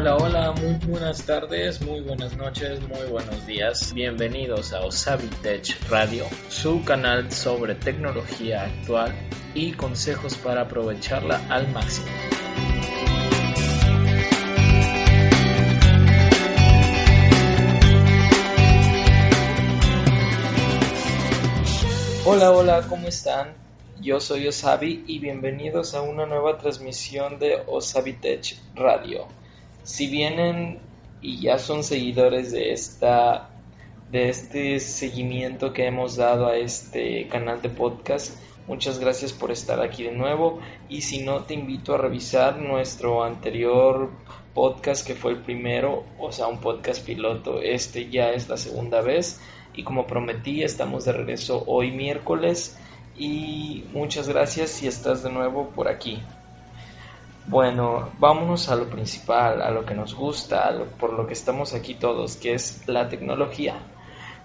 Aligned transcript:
Hola, 0.00 0.16
hola, 0.16 0.52
muy 0.52 0.78
buenas 0.86 1.26
tardes, 1.26 1.82
muy 1.82 2.00
buenas 2.00 2.34
noches, 2.34 2.80
muy 2.88 3.06
buenos 3.10 3.46
días. 3.46 3.92
Bienvenidos 3.92 4.72
a 4.72 4.80
Osabi 4.80 5.26
Tech 5.42 5.76
Radio, 5.90 6.24
su 6.48 6.82
canal 6.86 7.30
sobre 7.30 7.74
tecnología 7.74 8.62
actual 8.62 9.12
y 9.52 9.72
consejos 9.72 10.38
para 10.38 10.62
aprovecharla 10.62 11.38
al 11.50 11.70
máximo. 11.72 12.06
Hola, 22.24 22.52
hola, 22.52 22.86
¿cómo 22.88 23.06
están? 23.06 23.52
Yo 24.00 24.18
soy 24.18 24.48
Osabi 24.48 25.04
y 25.06 25.18
bienvenidos 25.18 25.92
a 25.92 26.00
una 26.00 26.24
nueva 26.24 26.56
transmisión 26.56 27.38
de 27.38 27.62
Osabi 27.66 28.14
Tech 28.14 28.56
Radio. 28.74 29.39
Si 29.90 30.06
vienen 30.06 30.78
y 31.20 31.40
ya 31.40 31.58
son 31.58 31.82
seguidores 31.82 32.52
de 32.52 32.72
esta 32.72 33.50
de 34.12 34.28
este 34.28 34.78
seguimiento 34.78 35.72
que 35.72 35.84
hemos 35.86 36.14
dado 36.14 36.46
a 36.46 36.56
este 36.56 37.26
canal 37.26 37.60
de 37.60 37.70
podcast, 37.70 38.40
muchas 38.68 39.00
gracias 39.00 39.32
por 39.32 39.50
estar 39.50 39.80
aquí 39.80 40.04
de 40.04 40.12
nuevo. 40.12 40.60
Y 40.88 41.00
si 41.00 41.24
no 41.24 41.42
te 41.42 41.54
invito 41.54 41.92
a 41.92 41.98
revisar 41.98 42.58
nuestro 42.58 43.24
anterior 43.24 44.10
podcast 44.54 45.04
que 45.04 45.16
fue 45.16 45.32
el 45.32 45.38
primero, 45.38 46.04
o 46.20 46.30
sea, 46.30 46.46
un 46.46 46.60
podcast 46.60 47.04
piloto, 47.04 47.60
este 47.60 48.08
ya 48.08 48.30
es 48.30 48.48
la 48.48 48.58
segunda 48.58 49.00
vez. 49.00 49.40
Y 49.74 49.82
como 49.82 50.06
prometí 50.06 50.62
estamos 50.62 51.04
de 51.04 51.14
regreso 51.14 51.64
hoy 51.66 51.90
miércoles. 51.90 52.78
Y 53.18 53.82
muchas 53.92 54.28
gracias 54.28 54.70
si 54.70 54.86
estás 54.86 55.24
de 55.24 55.32
nuevo 55.32 55.70
por 55.70 55.88
aquí. 55.88 56.22
Bueno, 57.46 58.10
vámonos 58.18 58.68
a 58.68 58.76
lo 58.76 58.88
principal, 58.88 59.62
a 59.62 59.70
lo 59.70 59.84
que 59.84 59.94
nos 59.94 60.14
gusta, 60.14 60.72
por 60.98 61.14
lo 61.14 61.26
que 61.26 61.32
estamos 61.32 61.74
aquí 61.74 61.94
todos, 61.94 62.36
que 62.36 62.54
es 62.54 62.86
la 62.86 63.08
tecnología. 63.08 63.76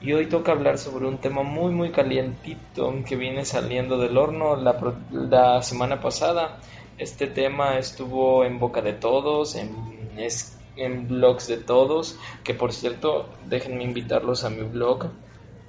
Y 0.02 0.14
hoy 0.14 0.28
toca 0.28 0.52
hablar 0.52 0.78
sobre 0.78 1.08
un 1.08 1.18
tema 1.18 1.44
muy 1.44 1.72
muy 1.72 1.92
calientito 1.92 2.94
que 3.08 3.16
viene 3.16 3.46
saliendo 3.46 3.98
del 3.98 4.18
horno 4.18 4.56
la, 4.56 5.62
semana 5.62 6.00
pasada. 6.00 6.60
Este 6.98 7.28
tema 7.28 7.78
estuvo 7.78 8.44
en 8.44 8.60
boca 8.60 8.82
de 8.82 8.94
todos, 8.94 9.56
en, 9.56 11.08
blogs 11.08 11.48
de 11.48 11.58
todos, 11.58 12.18
que 12.44 12.54
por 12.54 12.74
cierto, 12.74 13.30
déjenme 13.46 13.84
invitarlos 13.84 14.44
a 14.44 14.50
mi 14.50 14.64
blog. 14.64 15.12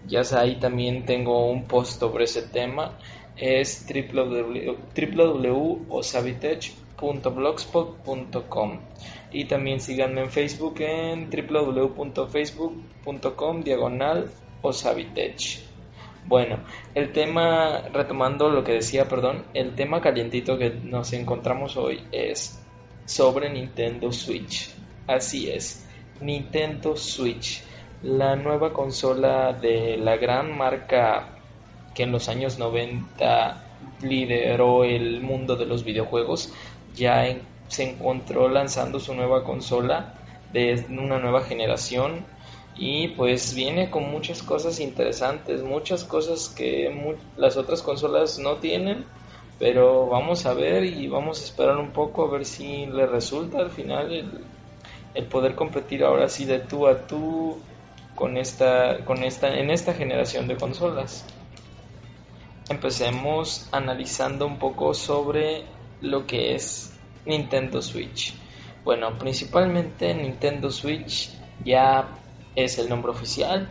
Ya 0.06 0.22
ahí 0.38 0.56
también 0.56 1.04
tengo 1.04 1.50
un 1.50 1.64
post 1.64 2.00
sobre 2.00 2.24
ese 2.24 2.42
tema. 2.42 2.92
Es 3.36 3.86
www.osabitech.blogspot.com 6.96 8.78
y 9.32 9.44
también 9.44 9.80
síganme 9.80 10.22
en 10.22 10.30
Facebook 10.30 10.80
en 10.80 11.28
www.facebook.com 11.30 13.62
diagonal 13.62 14.30
osabitech. 14.62 15.60
Bueno, 16.26 16.60
el 16.94 17.12
tema, 17.12 17.82
retomando 17.92 18.48
lo 18.48 18.64
que 18.64 18.72
decía, 18.72 19.06
perdón, 19.08 19.44
el 19.54 19.76
tema 19.76 20.00
calientito 20.00 20.58
que 20.58 20.70
nos 20.70 21.12
encontramos 21.12 21.76
hoy 21.76 22.02
es 22.10 22.60
sobre 23.04 23.48
Nintendo 23.50 24.10
Switch. 24.10 24.74
Así 25.06 25.48
es, 25.48 25.88
Nintendo 26.20 26.96
Switch, 26.96 27.62
la 28.02 28.34
nueva 28.34 28.72
consola 28.72 29.52
de 29.52 29.96
la 29.98 30.16
gran 30.16 30.56
marca 30.56 31.28
que 31.94 32.02
en 32.02 32.10
los 32.10 32.28
años 32.28 32.58
90 32.58 33.66
lideró 34.02 34.84
el 34.84 35.22
mundo 35.22 35.56
de 35.56 35.66
los 35.66 35.84
videojuegos, 35.84 36.52
ya 36.96 37.24
se 37.68 37.90
encontró 37.90 38.48
lanzando 38.48 38.98
su 38.98 39.14
nueva 39.14 39.44
consola 39.44 40.14
de 40.52 40.84
una 40.88 41.18
nueva 41.18 41.42
generación 41.42 42.24
y 42.74 43.08
pues 43.08 43.54
viene 43.54 43.90
con 43.90 44.10
muchas 44.10 44.42
cosas 44.42 44.80
interesantes, 44.80 45.62
muchas 45.62 46.04
cosas 46.04 46.48
que 46.48 47.16
las 47.36 47.56
otras 47.56 47.82
consolas 47.82 48.38
no 48.38 48.56
tienen 48.56 49.04
pero 49.58 50.06
vamos 50.06 50.44
a 50.46 50.54
ver 50.54 50.84
y 50.84 51.08
vamos 51.08 51.40
a 51.40 51.44
esperar 51.44 51.78
un 51.78 51.90
poco 51.90 52.26
a 52.26 52.30
ver 52.30 52.44
si 52.44 52.86
le 52.86 53.06
resulta 53.06 53.58
al 53.58 53.70
final 53.70 54.12
el, 54.12 54.44
el 55.14 55.24
poder 55.26 55.54
competir 55.54 56.04
ahora 56.04 56.28
sí 56.28 56.44
de 56.44 56.58
tú 56.58 56.86
a 56.86 57.06
tú 57.06 57.58
con 58.14 58.36
esta, 58.36 59.04
con 59.04 59.22
esta, 59.22 59.58
en 59.58 59.70
esta 59.70 59.94
generación 59.94 60.46
de 60.46 60.56
consolas. 60.56 61.24
Empecemos 62.68 63.68
analizando 63.72 64.46
un 64.46 64.58
poco 64.58 64.92
sobre 64.92 65.64
lo 66.00 66.26
que 66.26 66.54
es 66.54 66.95
Nintendo 67.26 67.82
Switch. 67.82 68.34
Bueno, 68.84 69.18
principalmente 69.18 70.14
Nintendo 70.14 70.70
Switch 70.70 71.30
ya 71.64 72.08
es 72.54 72.78
el 72.78 72.88
nombre 72.88 73.10
oficial, 73.10 73.68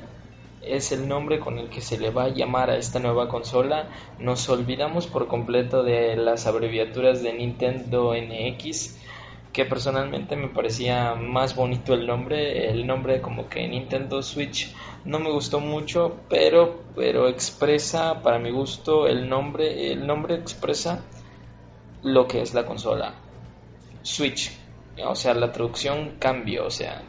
es 0.61 0.91
el 0.91 1.07
nombre 1.07 1.39
con 1.39 1.57
el 1.57 1.69
que 1.69 1.81
se 1.81 1.97
le 1.97 2.09
va 2.09 2.25
a 2.25 2.29
llamar 2.29 2.69
a 2.69 2.77
esta 2.77 2.99
nueva 2.99 3.27
consola. 3.27 3.89
Nos 4.19 4.49
olvidamos 4.49 5.07
por 5.07 5.27
completo 5.27 5.83
de 5.83 6.15
las 6.15 6.47
abreviaturas 6.47 7.23
de 7.23 7.33
Nintendo 7.33 8.13
NX 8.13 8.99
que 9.55 9.63
personalmente 9.63 10.35
me 10.35 10.49
parecía 10.49 11.15
más 11.15 11.55
bonito 11.55 11.93
el 11.93 12.05
nombre, 12.05 12.69
el 12.69 12.85
nombre 12.85 13.21
como 13.21 13.47
que 13.47 13.65
Nintendo 13.65 14.21
Switch 14.21 14.75
no 15.05 15.17
me 15.19 15.31
gustó 15.31 15.61
mucho, 15.61 16.17
pero 16.27 16.83
pero 16.93 17.29
expresa 17.29 18.21
para 18.21 18.37
mi 18.37 18.51
gusto 18.51 19.07
el 19.07 19.29
nombre, 19.29 19.93
el 19.93 20.05
nombre 20.05 20.35
expresa 20.35 21.05
lo 22.03 22.27
que 22.27 22.41
es 22.41 22.53
la 22.53 22.65
consola. 22.65 23.13
Switch, 24.05 24.51
o 25.03 25.15
sea, 25.15 25.33
la 25.33 25.51
traducción 25.51 26.17
cambio, 26.19 26.67
o 26.67 26.69
sea, 26.69 27.01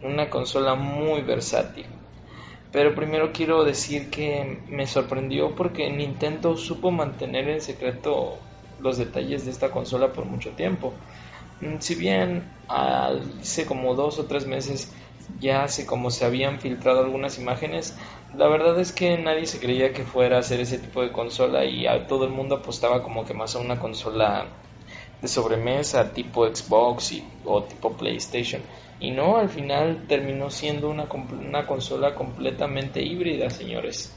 una 0.00 0.30
consola 0.30 0.74
muy 0.74 1.20
versátil. 1.20 1.86
Pero 2.72 2.94
primero 2.94 3.30
quiero 3.32 3.62
decir 3.62 4.10
que 4.10 4.62
me 4.68 4.86
sorprendió 4.86 5.54
porque 5.54 5.90
Nintendo 5.90 6.56
supo 6.56 6.90
mantener 6.90 7.48
en 7.50 7.60
secreto 7.60 8.40
los 8.78 8.96
detalles 8.96 9.44
de 9.44 9.50
esta 9.50 9.70
consola 9.70 10.14
por 10.14 10.24
mucho 10.24 10.52
tiempo. 10.52 10.94
Mm, 11.60 11.78
si 11.80 11.94
bien 11.94 12.50
hace 12.68 13.66
como 13.66 13.94
dos 13.94 14.18
o 14.18 14.24
tres 14.24 14.46
meses 14.46 14.94
ya 15.38 15.64
hace 15.64 15.84
como 15.86 16.10
se 16.10 16.24
habían 16.24 16.58
filtrado 16.58 17.00
algunas 17.00 17.38
imágenes, 17.38 17.98
la 18.34 18.48
verdad 18.48 18.80
es 18.80 18.92
que 18.92 19.18
nadie 19.18 19.46
se 19.46 19.60
creía 19.60 19.92
que 19.92 20.04
fuera 20.04 20.38
a 20.38 20.42
ser 20.42 20.60
ese 20.60 20.78
tipo 20.78 21.02
de 21.02 21.12
consola 21.12 21.66
y 21.66 21.86
a 21.86 22.06
todo 22.06 22.24
el 22.24 22.30
mundo 22.30 22.56
apostaba 22.56 23.02
como 23.02 23.26
que 23.26 23.34
más 23.34 23.54
a 23.56 23.60
una 23.60 23.78
consola 23.78 24.48
de 25.24 25.28
sobremesa 25.28 26.12
tipo 26.12 26.46
Xbox 26.46 27.14
o 27.46 27.62
tipo 27.62 27.92
PlayStation. 27.92 28.60
Y 29.00 29.10
no, 29.10 29.38
al 29.38 29.48
final 29.48 30.04
terminó 30.06 30.50
siendo 30.50 30.90
una, 30.90 31.06
una 31.32 31.66
consola 31.66 32.14
completamente 32.14 33.02
híbrida, 33.02 33.48
señores. 33.48 34.14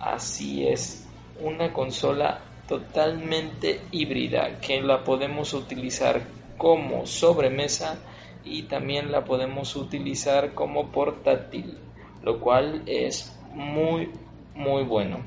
Así 0.00 0.66
es, 0.66 1.06
una 1.40 1.72
consola 1.72 2.40
totalmente 2.66 3.80
híbrida 3.92 4.60
que 4.60 4.82
la 4.82 5.04
podemos 5.04 5.54
utilizar 5.54 6.20
como 6.58 7.06
sobremesa 7.06 7.98
y 8.44 8.64
también 8.64 9.12
la 9.12 9.24
podemos 9.24 9.76
utilizar 9.76 10.52
como 10.54 10.88
portátil, 10.88 11.78
lo 12.24 12.40
cual 12.40 12.82
es 12.86 13.38
muy 13.54 14.10
muy 14.56 14.82
bueno. 14.82 15.20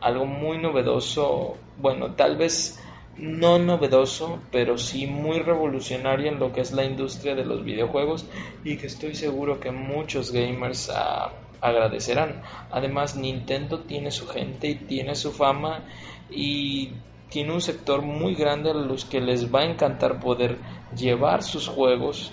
Algo 0.00 0.24
muy 0.24 0.58
novedoso, 0.58 1.56
bueno, 1.78 2.14
tal 2.14 2.36
vez 2.36 2.78
no 3.18 3.58
novedoso, 3.58 4.40
pero 4.52 4.78
sí 4.78 5.06
muy 5.06 5.40
revolucionario 5.40 6.28
en 6.28 6.38
lo 6.38 6.52
que 6.52 6.60
es 6.60 6.72
la 6.72 6.84
industria 6.84 7.34
de 7.34 7.44
los 7.44 7.64
videojuegos 7.64 8.26
y 8.64 8.76
que 8.76 8.86
estoy 8.86 9.14
seguro 9.14 9.58
que 9.58 9.72
muchos 9.72 10.30
gamers 10.32 10.90
ah, 10.94 11.32
agradecerán. 11.60 12.42
Además, 12.70 13.16
Nintendo 13.16 13.80
tiene 13.80 14.10
su 14.10 14.26
gente 14.28 14.68
y 14.68 14.74
tiene 14.76 15.16
su 15.16 15.32
fama 15.32 15.84
y 16.30 16.92
tiene 17.28 17.52
un 17.52 17.60
sector 17.60 18.02
muy 18.02 18.34
grande 18.34 18.70
a 18.70 18.74
los 18.74 19.04
que 19.04 19.20
les 19.20 19.52
va 19.52 19.60
a 19.60 19.70
encantar 19.70 20.20
poder 20.20 20.58
llevar 20.96 21.42
sus 21.42 21.68
juegos 21.68 22.32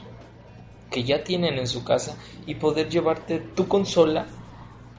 que 0.91 1.03
ya 1.03 1.23
tienen 1.23 1.57
en 1.57 1.67
su 1.67 1.83
casa 1.83 2.17
y 2.45 2.55
poder 2.55 2.89
llevarte 2.89 3.39
tu 3.39 3.67
consola 3.67 4.27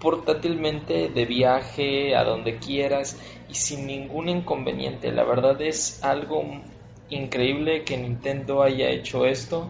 portátilmente 0.07 1.09
de 1.09 1.25
viaje 1.25 2.15
a 2.15 2.23
donde 2.23 2.59
quieras 2.59 3.21
y 3.49 3.55
sin 3.55 3.89
ningún 3.89 4.29
inconveniente. 4.29 5.11
La 5.11 5.25
verdad 5.25 5.61
es 5.61 6.05
algo 6.05 6.45
increíble 7.11 7.83
que 7.83 7.97
Nintendo 7.97 8.63
haya 8.63 8.89
hecho 8.91 9.27
esto. 9.27 9.67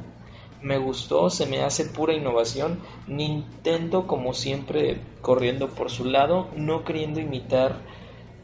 Me 0.60 0.76
gustó, 0.76 1.30
se 1.30 1.46
me 1.46 1.62
hace 1.62 1.86
pura 1.86 2.12
innovación. 2.12 2.82
Nintendo 3.06 4.06
como 4.06 4.34
siempre 4.34 4.98
corriendo 5.22 5.70
por 5.70 5.90
su 5.90 6.04
lado, 6.04 6.48
no 6.54 6.84
queriendo 6.84 7.18
imitar 7.18 7.76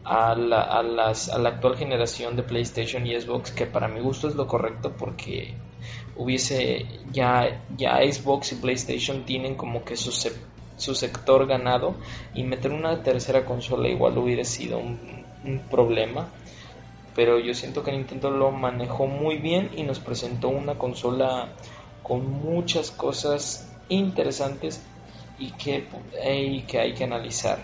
a 0.03 0.35
la, 0.35 0.63
a, 0.63 0.83
las, 0.83 1.29
a 1.29 1.39
la 1.39 1.51
actual 1.51 1.77
generación 1.77 2.37
de 2.37 2.43
PlayStation 2.43 3.07
y 3.07 3.21
Xbox, 3.21 3.51
que 3.51 3.67
para 3.67 3.89
mi 3.89 4.01
gusto 4.01 4.29
es 4.29 4.35
lo 4.35 4.47
correcto 4.47 4.95
porque 4.99 5.57
hubiese 6.17 6.87
ya, 7.13 7.63
ya 7.77 7.99
Xbox 7.99 8.53
y 8.53 8.55
PlayStation 8.55 9.27
tienen 9.27 9.57
como 9.57 9.85
que 9.85 9.95
su, 9.95 10.11
su 10.77 10.95
sector 10.95 11.47
ganado 11.47 11.95
y 12.35 12.45
meter 12.45 12.73
una 12.73 13.03
tercera 13.03 13.45
consola 13.45 13.89
igual 13.89 14.19
hubiera 14.19 14.45
sido 14.45 14.79
un, 14.79 15.23
problema. 15.71 16.29
Pero 17.15 17.39
yo 17.39 17.53
siento 17.53 17.83
que 17.83 17.93
Nintendo 17.93 18.31
lo 18.31 18.53
manejó 18.53 19.07
muy 19.07 19.39
bien 19.39 19.71
y 19.77 19.83
nos 19.83 19.99
presentó 19.99 20.49
una 20.49 20.77
consola 20.77 21.49
con 22.03 22.31
muchas 22.31 22.91
cosas 22.91 23.71
interesantes 23.89 24.83
y 25.39 25.51
que, 25.53 25.89
y 26.25 26.63
que 26.63 26.79
hay 26.79 26.95
que 26.95 27.05
analizar. 27.05 27.59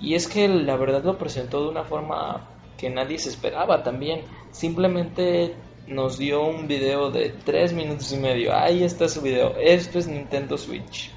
Y 0.00 0.14
es 0.14 0.26
que 0.26 0.48
la 0.48 0.76
verdad 0.76 1.04
lo 1.04 1.18
presentó 1.18 1.62
de 1.62 1.68
una 1.68 1.84
forma 1.84 2.48
que 2.76 2.90
nadie 2.90 3.18
se 3.18 3.28
esperaba 3.28 3.84
también. 3.84 4.22
Simplemente 4.50 5.54
nos 5.86 6.18
dio 6.18 6.42
un 6.44 6.66
video 6.66 7.10
de 7.10 7.30
3 7.44 7.72
minutos 7.74 8.12
y 8.12 8.16
medio. 8.16 8.56
Ahí 8.56 8.82
está 8.82 9.08
su 9.08 9.20
video. 9.20 9.54
Esto 9.56 9.98
es 9.98 10.08
Nintendo 10.08 10.58
Switch. 10.58 11.10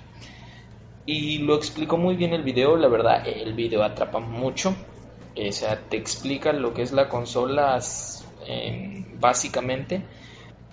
Y 1.06 1.40
lo 1.40 1.56
explicó 1.56 1.98
muy 1.98 2.16
bien 2.16 2.34
el 2.34 2.44
video. 2.44 2.76
La 2.78 2.88
verdad, 2.88 3.28
el 3.28 3.54
video 3.54 3.84
atrapa 3.84 4.20
mucho. 4.20 4.76
O 5.38 5.52
sea, 5.52 5.80
te 5.90 5.98
explica 5.98 6.54
lo 6.54 6.74
que 6.74 6.82
es 6.82 6.92
la 6.92 7.10
consola 7.10 7.80
básicamente. 9.20 10.02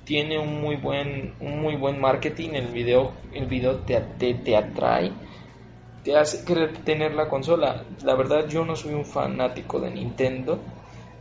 Tiene 0.04 0.38
un 0.38 0.60
muy 0.60 0.76
buen, 0.76 1.34
un 1.40 1.60
muy 1.60 1.76
buen 1.76 2.00
marketing. 2.00 2.50
El 2.54 2.68
video, 2.68 3.12
el 3.32 3.46
video 3.46 3.76
te, 3.76 4.00
te, 4.18 4.34
te 4.34 4.56
atrae. 4.56 5.12
Te 6.02 6.16
hace 6.16 6.44
querer 6.44 6.78
tener 6.78 7.14
la 7.14 7.28
consola. 7.28 7.84
La 8.02 8.14
verdad, 8.14 8.48
yo 8.48 8.64
no 8.64 8.74
soy 8.74 8.94
un 8.94 9.04
fanático 9.04 9.80
de 9.80 9.90
Nintendo 9.90 10.58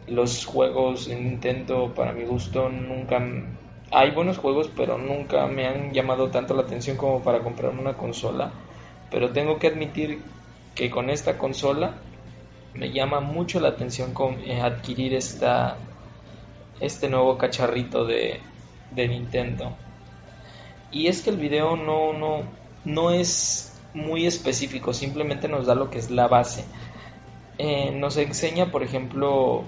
los 0.07 0.45
juegos 0.45 1.07
en 1.07 1.23
Nintendo 1.23 1.93
para 1.95 2.11
mi 2.11 2.25
gusto 2.25 2.69
nunca 2.69 3.21
hay 3.91 4.11
buenos 4.11 4.37
juegos 4.37 4.69
pero 4.75 4.97
nunca 4.97 5.47
me 5.47 5.67
han 5.67 5.93
llamado 5.93 6.29
tanto 6.29 6.53
la 6.53 6.63
atención 6.63 6.97
como 6.97 7.21
para 7.21 7.39
comprar 7.39 7.71
una 7.71 7.93
consola 7.93 8.51
pero 9.11 9.31
tengo 9.31 9.59
que 9.59 9.67
admitir 9.67 10.21
que 10.73 10.89
con 10.89 11.09
esta 11.09 11.37
consola 11.37 11.95
me 12.73 12.91
llama 12.91 13.19
mucho 13.19 13.59
la 13.59 13.69
atención 13.69 14.13
eh, 14.45 14.61
adquirir 14.61 15.13
esta 15.13 15.77
este 16.79 17.09
nuevo 17.09 17.37
cacharrito 17.37 18.05
de, 18.05 18.39
de 18.89 19.07
Nintendo. 19.07 19.75
Y 20.91 21.07
es 21.07 21.21
que 21.21 21.29
el 21.29 21.37
video 21.37 21.75
no 21.75 22.13
no 22.13 22.43
no 22.85 23.11
es 23.11 23.79
muy 23.93 24.25
específico 24.25 24.93
simplemente 24.93 25.47
nos 25.47 25.67
da 25.67 25.75
lo 25.75 25.89
que 25.89 25.99
es 25.99 26.09
la 26.09 26.27
base. 26.27 26.63
Eh, 27.57 27.91
nos 27.91 28.17
enseña 28.17 28.71
por 28.71 28.81
ejemplo 28.81 29.63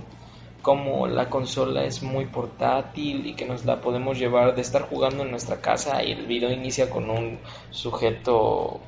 como 0.61 1.07
la 1.07 1.29
consola 1.29 1.83
es 1.83 2.01
muy 2.01 2.25
portátil 2.25 3.27
y 3.27 3.35
que 3.35 3.45
nos 3.45 3.65
la 3.65 3.81
podemos 3.81 4.17
llevar 4.17 4.55
de 4.55 4.61
estar 4.61 4.83
jugando 4.83 5.23
en 5.23 5.31
nuestra 5.31 5.59
casa 5.59 6.01
y 6.03 6.13
el 6.13 6.25
video 6.25 6.51
inicia 6.51 6.89
con 6.89 7.09
un 7.09 7.37
sujeto 7.69 8.79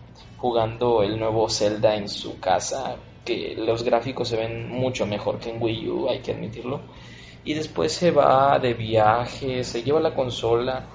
jugando 0.45 1.01
el 1.01 1.17
nuevo 1.17 1.49
Zelda 1.49 1.95
en 1.95 2.07
su 2.07 2.39
casa 2.39 2.97
que 3.25 3.55
los 3.57 3.81
gráficos 3.81 4.29
se 4.29 4.37
ven 4.37 4.69
mucho 4.69 5.07
mejor 5.07 5.39
que 5.39 5.49
en 5.49 5.59
Wii 5.59 5.89
U 5.89 6.07
hay 6.07 6.19
que 6.19 6.33
admitirlo. 6.33 6.81
Y 7.43 7.55
después 7.55 7.91
se 7.91 8.11
va 8.11 8.59
de 8.59 8.75
viaje 8.75 9.63
se 9.63 9.81
lleva 9.81 9.99
la 9.99 10.13
consola. 10.13 10.85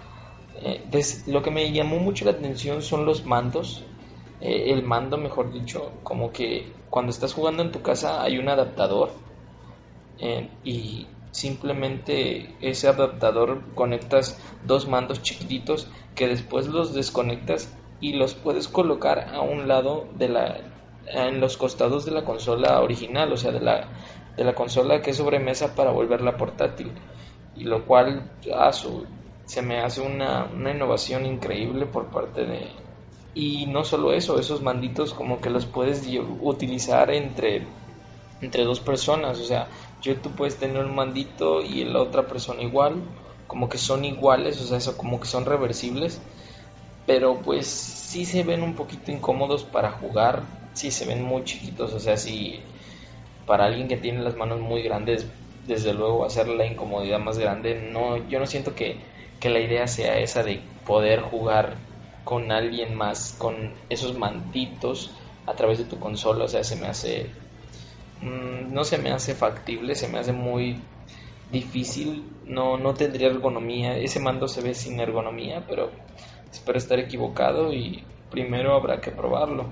Eh, 0.63 0.85
lo 1.27 1.43
que 1.43 1.51
me 1.51 1.73
llamó 1.73 1.97
mucho 1.97 2.25
la 2.25 2.31
atención 2.31 2.81
son 2.81 3.05
los 3.05 3.25
mandos. 3.27 3.83
Eh, 4.41 4.71
el 4.71 4.85
mando 4.85 5.17
mejor 5.17 5.53
dicho 5.53 5.95
como 6.05 6.31
que 6.31 6.73
cuando 6.89 7.11
estás 7.11 7.35
jugando 7.35 7.65
en 7.65 7.73
tu 7.73 7.83
casa 7.83 8.23
hay 8.23 8.39
un 8.39 8.49
adaptador 8.49 9.11
y 10.63 11.09
simplemente 11.33 12.55
ese 12.61 12.87
adaptador 12.87 13.63
conectas 13.75 14.39
dos 14.65 14.87
mandos 14.87 15.23
chiquititos 15.23 15.89
que 16.15 16.29
después 16.29 16.69
los 16.69 16.95
desconectas 16.95 17.75
y 18.01 18.15
los 18.15 18.35
puedes 18.35 18.69
colocar 18.69 19.29
a 19.33 19.41
un 19.41 19.69
lado 19.69 20.09
de 20.17 20.29
la 20.29 20.57
en 21.07 21.41
los 21.41 21.57
costados 21.57 22.05
de 22.05 22.13
la 22.13 22.25
consola 22.25 22.81
original, 22.81 23.33
o 23.33 23.37
sea, 23.37 23.53
de 23.53 23.61
la, 23.61 23.89
de 24.37 24.45
la 24.45 24.55
consola 24.55 25.03
que 25.03 25.11
es 25.11 25.17
sobremesa 25.17 25.75
para 25.75 25.91
volverla 25.91 26.37
portátil. 26.37 26.93
Y 27.57 27.65
lo 27.65 27.85
cual 27.85 28.31
se 29.45 29.63
me 29.63 29.81
hace 29.81 30.01
una, 30.01 30.45
una 30.45 30.71
innovación 30.71 31.27
increíble 31.27 31.87
por 31.87 32.07
parte 32.07 32.45
de... 32.45 32.69
Y 33.35 33.67
no 33.67 33.85
solo 33.85 34.13
eso, 34.13 34.39
esos 34.39 34.63
manditos 34.63 35.15
como 35.15 35.41
que 35.41 35.51
los 35.51 35.67
puedes 35.67 36.05
utilizar 36.41 37.11
entre, 37.11 37.67
entre 38.41 38.65
dos 38.65 38.81
personas, 38.81 39.39
o 39.39 39.45
sea, 39.45 39.69
yo 40.03 40.17
tú 40.17 40.31
puedes 40.31 40.57
tener 40.57 40.85
un 40.85 40.95
mandito 40.95 41.61
y 41.61 41.85
la 41.85 42.01
otra 42.01 42.27
persona 42.27 42.63
igual, 42.63 42.97
como 43.47 43.69
que 43.69 43.79
son 43.79 44.05
iguales, 44.05 44.61
o 44.61 44.65
sea, 44.65 44.79
eso 44.79 44.97
como 44.97 45.21
que 45.21 45.27
son 45.27 45.45
reversibles, 45.45 46.21
pero 47.11 47.43
pues 47.43 47.67
sí 47.67 48.25
se 48.25 48.45
ven 48.45 48.63
un 48.63 48.75
poquito 48.75 49.11
incómodos 49.11 49.65
para 49.65 49.91
jugar, 49.91 50.45
sí 50.75 50.93
se 50.93 51.07
ven 51.07 51.25
muy 51.25 51.43
chiquitos, 51.43 51.93
o 51.93 51.99
sea, 51.99 52.17
si 52.17 52.61
para 53.47 53.65
alguien 53.65 53.89
que 53.89 53.97
tiene 53.97 54.23
las 54.23 54.37
manos 54.37 54.61
muy 54.61 54.81
grandes, 54.83 55.27
desde 55.67 55.93
luego 55.93 56.25
hacer 56.25 56.47
la 56.47 56.67
incomodidad 56.67 57.19
más 57.19 57.37
grande, 57.37 57.91
no, 57.93 58.29
yo 58.29 58.39
no 58.39 58.47
siento 58.47 58.77
que, 58.77 59.01
que 59.41 59.51
la 59.51 59.59
idea 59.59 59.89
sea 59.89 60.21
esa 60.21 60.45
de 60.45 60.63
poder 60.87 61.21
jugar 61.23 61.75
con 62.23 62.53
alguien 62.53 62.95
más, 62.95 63.35
con 63.37 63.75
esos 63.89 64.17
manditos 64.17 65.11
a 65.47 65.55
través 65.55 65.79
de 65.79 65.87
tu 65.87 65.99
consola, 65.99 66.45
o 66.45 66.49
sea, 66.49 66.63
se 66.63 66.77
me 66.77 66.87
hace 66.87 67.27
Mm, 68.21 68.73
no 68.73 68.85
se 68.85 68.99
me 68.99 69.11
hace 69.11 69.35
factible, 69.35 69.95
se 69.95 70.09
me 70.09 70.19
hace 70.19 70.33
muy 70.33 70.83
difícil, 71.51 72.37
no, 72.45 72.77
no 72.77 72.95
tendría 72.95 73.29
ergonomía, 73.29 73.97
ese 73.97 74.21
mando 74.21 74.47
se 74.47 74.61
ve 74.61 74.75
sin 74.75 75.01
ergonomía, 75.01 75.65
pero 75.69 75.91
espero 76.53 76.79
estar 76.79 76.99
equivocado 76.99 77.73
y 77.73 78.05
primero 78.31 78.75
habrá 78.75 79.01
que 79.01 79.11
probarlo. 79.11 79.67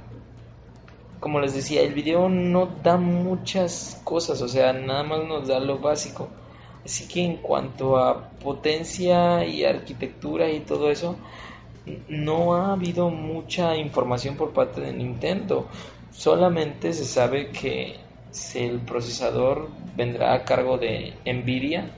Como 1.20 1.40
les 1.40 1.54
decía, 1.54 1.82
el 1.82 1.94
video 1.94 2.28
no 2.28 2.69
da 2.82 2.96
muchas 2.96 4.00
cosas, 4.04 4.40
o 4.40 4.48
sea, 4.48 4.72
nada 4.72 5.02
más 5.02 5.25
nos 5.25 5.48
da 5.48 5.58
lo 5.58 5.78
básico. 5.78 6.28
Así 6.84 7.08
que 7.08 7.25
en 7.25 7.36
cuanto 7.38 7.96
a 7.96 8.30
potencia 8.30 9.44
y 9.44 9.64
arquitectura 9.64 10.48
y 10.50 10.60
todo 10.60 10.90
eso, 10.90 11.16
no 12.08 12.54
ha 12.54 12.72
habido 12.72 13.10
mucha 13.10 13.76
información 13.76 14.36
por 14.36 14.52
parte 14.52 14.80
de 14.80 14.92
Nintendo. 14.92 15.66
Solamente 16.10 16.92
se 16.92 17.04
sabe 17.04 17.50
que 17.50 17.96
el 18.54 18.80
procesador 18.80 19.69
vendrá 19.96 20.34
a 20.34 20.44
cargo 20.44 20.78
de 20.78 21.14
Nvidia. 21.26 21.90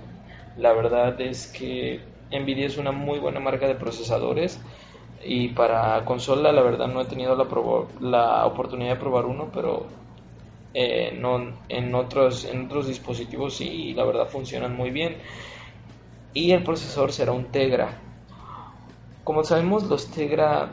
La 0.57 0.73
verdad 0.73 1.21
es 1.21 1.47
que 1.47 2.01
Nvidia 2.31 2.67
es 2.67 2.79
una 2.79 2.93
muy 2.93 3.19
buena 3.19 3.41
marca 3.41 3.67
de 3.67 3.75
procesadores 3.75 4.61
y 5.25 5.49
para 5.49 6.05
consola 6.05 6.53
la 6.53 6.63
verdad 6.63 6.87
no 6.87 7.01
he 7.01 7.05
tenido 7.05 7.37
la, 7.37 7.47
la 8.01 8.47
oportunidad 8.47 8.95
de 8.95 9.01
probar 9.01 9.27
uno, 9.27 9.51
pero 9.53 9.87
eh, 10.73 11.17
no, 11.19 11.53
en, 11.69 11.95
otros, 11.95 12.45
en 12.45 12.67
otros 12.67 12.87
dispositivos 12.87 13.57
sí 13.57 13.93
la 13.95 14.05
verdad 14.05 14.29
funcionan 14.29 14.77
muy 14.77 14.91
bien. 14.91 15.17
Y 16.33 16.53
el 16.53 16.63
procesador 16.63 17.13
será 17.13 17.33
un 17.33 17.47
Tegra. 17.47 17.99
Como 19.25 19.43
sabemos 19.45 19.85
los 19.85 20.11
Tegra 20.11 20.73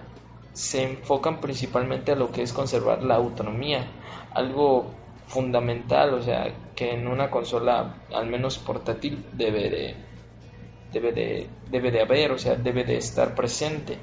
se 0.54 0.84
enfocan 0.84 1.40
principalmente 1.40 2.12
a 2.12 2.16
lo 2.16 2.32
que 2.32 2.44
es 2.44 2.54
conservar 2.54 3.04
la 3.04 3.16
autonomía, 3.16 3.86
algo 4.34 4.86
fundamental, 5.28 6.14
o 6.14 6.22
sea, 6.22 6.52
que 6.76 6.94
en 6.94 7.08
una 7.08 7.30
consola, 7.30 7.96
al 8.14 8.28
menos 8.28 8.58
portátil, 8.58 9.26
debe 9.34 9.70
de, 9.70 9.96
debe 10.91 11.12
de, 11.12 11.48
debe 11.70 11.91
de 11.91 12.01
haber, 12.01 12.32
o 12.32 12.38
sea, 12.38 12.56
debe 12.56 12.84
de 12.84 12.98
estar 12.98 13.36
presente. 13.36 13.98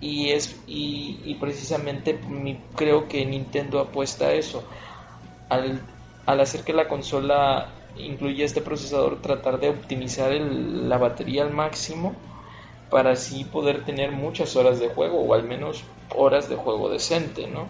Y, 0.00 0.30
es, 0.30 0.60
y, 0.66 1.36
precisamente 1.40 2.18
creo 2.76 3.08
que 3.08 3.24
Nintendo 3.24 3.80
apuesta 3.80 4.26
a 4.26 4.32
eso. 4.32 4.64
Al, 5.48 5.80
al 6.26 6.40
hacer 6.40 6.62
que 6.62 6.72
la 6.72 6.88
consola 6.88 7.70
incluya 7.96 8.44
este 8.44 8.60
procesador, 8.60 9.22
tratar 9.22 9.60
de 9.60 9.70
optimizar 9.70 10.32
la 10.32 10.98
batería 10.98 11.42
al 11.42 11.52
máximo 11.52 12.14
para 12.90 13.12
así 13.12 13.44
poder 13.44 13.84
tener 13.84 14.10
muchas 14.10 14.56
horas 14.56 14.80
de 14.80 14.88
juego 14.88 15.20
o 15.20 15.34
al 15.34 15.44
menos 15.44 15.84
horas 16.14 16.48
de 16.48 16.56
juego 16.56 16.90
decente, 16.90 17.46
¿no? 17.46 17.68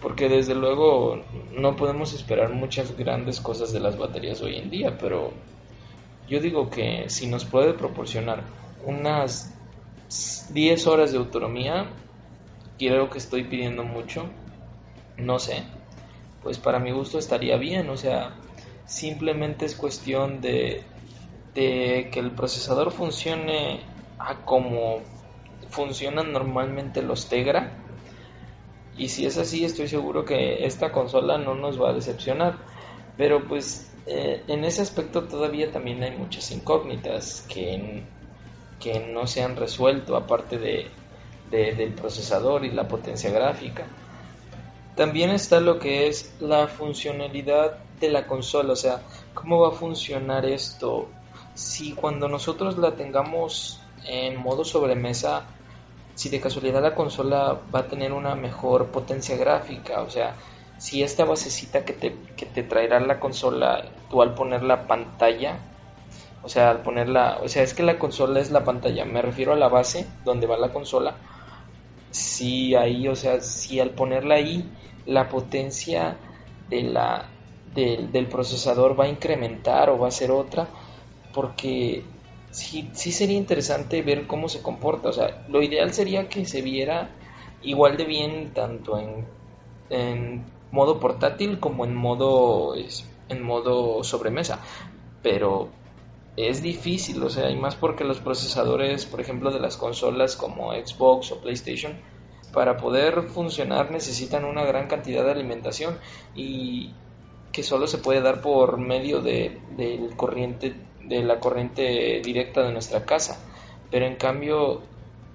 porque 0.00 0.28
desde 0.28 0.54
luego 0.54 1.20
no 1.52 1.76
podemos 1.76 2.12
esperar 2.12 2.50
muchas 2.50 2.96
grandes 2.96 3.40
cosas 3.40 3.72
de 3.72 3.80
las 3.80 3.98
baterías 3.98 4.40
hoy 4.40 4.56
en 4.56 4.70
día, 4.70 4.96
pero 4.98 5.32
yo 6.28 6.40
digo 6.40 6.70
que 6.70 7.08
si 7.08 7.26
nos 7.26 7.44
puede 7.44 7.74
proporcionar 7.74 8.44
unas 8.84 9.54
10 10.50 10.86
horas 10.86 11.12
de 11.12 11.18
autonomía, 11.18 11.90
creo 12.78 13.10
que 13.10 13.18
estoy 13.18 13.44
pidiendo 13.44 13.84
mucho, 13.84 14.26
no 15.16 15.38
sé, 15.38 15.64
pues 16.42 16.58
para 16.58 16.78
mi 16.78 16.92
gusto 16.92 17.18
estaría 17.18 17.56
bien, 17.56 17.88
o 17.90 17.96
sea, 17.96 18.36
simplemente 18.86 19.66
es 19.66 19.74
cuestión 19.74 20.40
de, 20.40 20.84
de 21.54 22.08
que 22.12 22.20
el 22.20 22.30
procesador 22.32 22.90
funcione 22.92 23.80
a 24.18 24.44
como 24.44 25.00
funcionan 25.70 26.32
normalmente 26.32 27.02
los 27.02 27.28
Tegra, 27.28 27.84
y 28.98 29.10
si 29.10 29.24
es 29.26 29.38
así, 29.38 29.64
estoy 29.64 29.86
seguro 29.86 30.24
que 30.24 30.66
esta 30.66 30.90
consola 30.90 31.38
no 31.38 31.54
nos 31.54 31.80
va 31.80 31.90
a 31.90 31.92
decepcionar. 31.92 32.58
Pero 33.16 33.46
pues 33.46 33.94
eh, 34.10 34.42
en 34.48 34.64
ese 34.64 34.80
aspecto 34.80 35.24
todavía 35.24 35.70
también 35.70 36.02
hay 36.02 36.16
muchas 36.16 36.50
incógnitas 36.50 37.44
que, 37.46 38.02
que 38.80 39.00
no 39.00 39.26
se 39.26 39.42
han 39.42 39.54
resuelto 39.54 40.16
aparte 40.16 40.58
de, 40.58 40.90
del 41.50 41.92
procesador 41.92 42.64
y 42.64 42.70
la 42.70 42.88
potencia 42.88 43.30
gráfica. 43.30 43.84
También 44.96 45.30
está 45.30 45.60
lo 45.60 45.78
que 45.78 46.08
es 46.08 46.34
la 46.40 46.68
funcionalidad 46.68 47.78
de 48.00 48.10
la 48.10 48.26
consola, 48.26 48.72
o 48.72 48.76
sea, 48.76 49.02
cómo 49.34 49.60
va 49.60 49.68
a 49.68 49.72
funcionar 49.72 50.46
esto 50.46 51.08
si 51.54 51.92
cuando 51.92 52.28
nosotros 52.28 52.78
la 52.78 52.92
tengamos 52.92 53.80
en 54.06 54.36
modo 54.36 54.64
sobremesa 54.64 55.44
si 56.14 56.30
de 56.30 56.40
casualidad 56.40 56.82
la 56.82 56.94
consola 56.94 57.60
va 57.72 57.80
a 57.80 57.86
tener 57.88 58.12
una 58.12 58.34
mejor 58.34 58.86
potencia 58.86 59.36
gráfica, 59.36 60.00
o 60.00 60.10
sea, 60.10 60.34
si 60.78 61.02
esta 61.02 61.24
basecita 61.24 61.84
que 61.84 61.92
te, 61.92 62.14
que 62.36 62.46
te 62.46 62.62
traerá 62.62 63.00
la 63.00 63.20
consola, 63.20 63.84
tú 64.10 64.22
al 64.22 64.34
poner 64.34 64.62
la 64.62 64.86
pantalla, 64.86 65.58
o 66.42 66.48
sea, 66.48 66.70
al 66.70 66.82
ponerla, 66.82 67.38
o 67.42 67.48
sea, 67.48 67.62
es 67.62 67.74
que 67.74 67.82
la 67.82 67.98
consola 67.98 68.40
es 68.40 68.50
la 68.50 68.64
pantalla, 68.64 69.04
me 69.04 69.20
refiero 69.22 69.52
a 69.52 69.56
la 69.56 69.68
base 69.68 70.06
donde 70.24 70.46
va 70.46 70.56
la 70.56 70.72
consola, 70.72 71.16
si 72.10 72.74
ahí, 72.74 73.08
o 73.08 73.16
sea, 73.16 73.40
si 73.40 73.80
al 73.80 73.90
ponerla 73.90 74.36
ahí, 74.36 74.70
la 75.06 75.28
potencia 75.28 76.16
de 76.68 76.82
la, 76.82 77.26
del 77.74 78.26
procesador 78.26 78.98
va 78.98 79.04
a 79.04 79.08
incrementar 79.08 79.90
o 79.90 79.98
va 79.98 80.08
a 80.08 80.12
ser 80.12 80.30
otra, 80.30 80.68
porque 81.32 82.04
sí, 82.50 82.90
sí 82.92 83.12
sería 83.12 83.36
interesante 83.36 84.02
ver 84.02 84.26
cómo 84.26 84.48
se 84.48 84.62
comporta. 84.62 85.10
O 85.10 85.12
sea, 85.12 85.44
lo 85.48 85.62
ideal 85.62 85.92
sería 85.92 86.28
que 86.28 86.44
se 86.44 86.62
viera 86.62 87.10
igual 87.62 87.96
de 87.96 88.04
bien 88.04 88.52
tanto 88.54 88.98
en, 88.98 89.26
en 89.90 90.44
modo 90.70 91.00
portátil 91.00 91.60
como 91.60 91.84
en 91.84 91.94
modo, 91.94 92.74
en 93.28 93.42
modo 93.42 94.04
sobremesa. 94.04 94.60
Pero 95.22 95.68
es 96.36 96.62
difícil, 96.62 97.22
o 97.22 97.30
sea, 97.30 97.50
y 97.50 97.56
más 97.56 97.74
porque 97.74 98.04
los 98.04 98.20
procesadores, 98.20 99.06
por 99.06 99.20
ejemplo, 99.20 99.50
de 99.50 99.60
las 99.60 99.76
consolas 99.76 100.36
como 100.36 100.72
Xbox 100.72 101.32
o 101.32 101.40
PlayStation, 101.40 101.98
para 102.52 102.76
poder 102.76 103.22
funcionar 103.24 103.90
necesitan 103.90 104.44
una 104.44 104.64
gran 104.64 104.86
cantidad 104.86 105.24
de 105.24 105.32
alimentación 105.32 105.98
y 106.34 106.94
que 107.52 107.62
solo 107.62 107.86
se 107.86 107.98
puede 107.98 108.20
dar 108.20 108.40
por 108.40 108.78
medio 108.78 109.20
de, 109.20 109.60
del 109.76 110.14
corriente 110.16 110.74
de 111.08 111.22
la 111.22 111.40
corriente 111.40 112.20
directa 112.22 112.62
de 112.62 112.72
nuestra 112.72 113.04
casa. 113.04 113.40
Pero 113.90 114.06
en 114.06 114.16
cambio, 114.16 114.82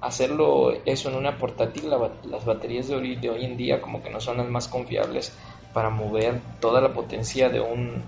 hacerlo 0.03 0.73
eso 0.85 1.09
en 1.09 1.15
una 1.15 1.37
portátil, 1.37 1.89
las 1.89 2.45
baterías 2.45 2.87
de 2.87 2.95
hoy, 2.95 3.15
de 3.15 3.29
hoy 3.29 3.45
en 3.45 3.57
día 3.57 3.81
como 3.81 4.03
que 4.03 4.09
no 4.09 4.19
son 4.19 4.37
las 4.37 4.49
más 4.49 4.67
confiables 4.67 5.33
para 5.73 5.89
mover 5.89 6.39
toda 6.59 6.81
la 6.81 6.93
potencia 6.93 7.49
de 7.49 7.59
un, 7.59 8.03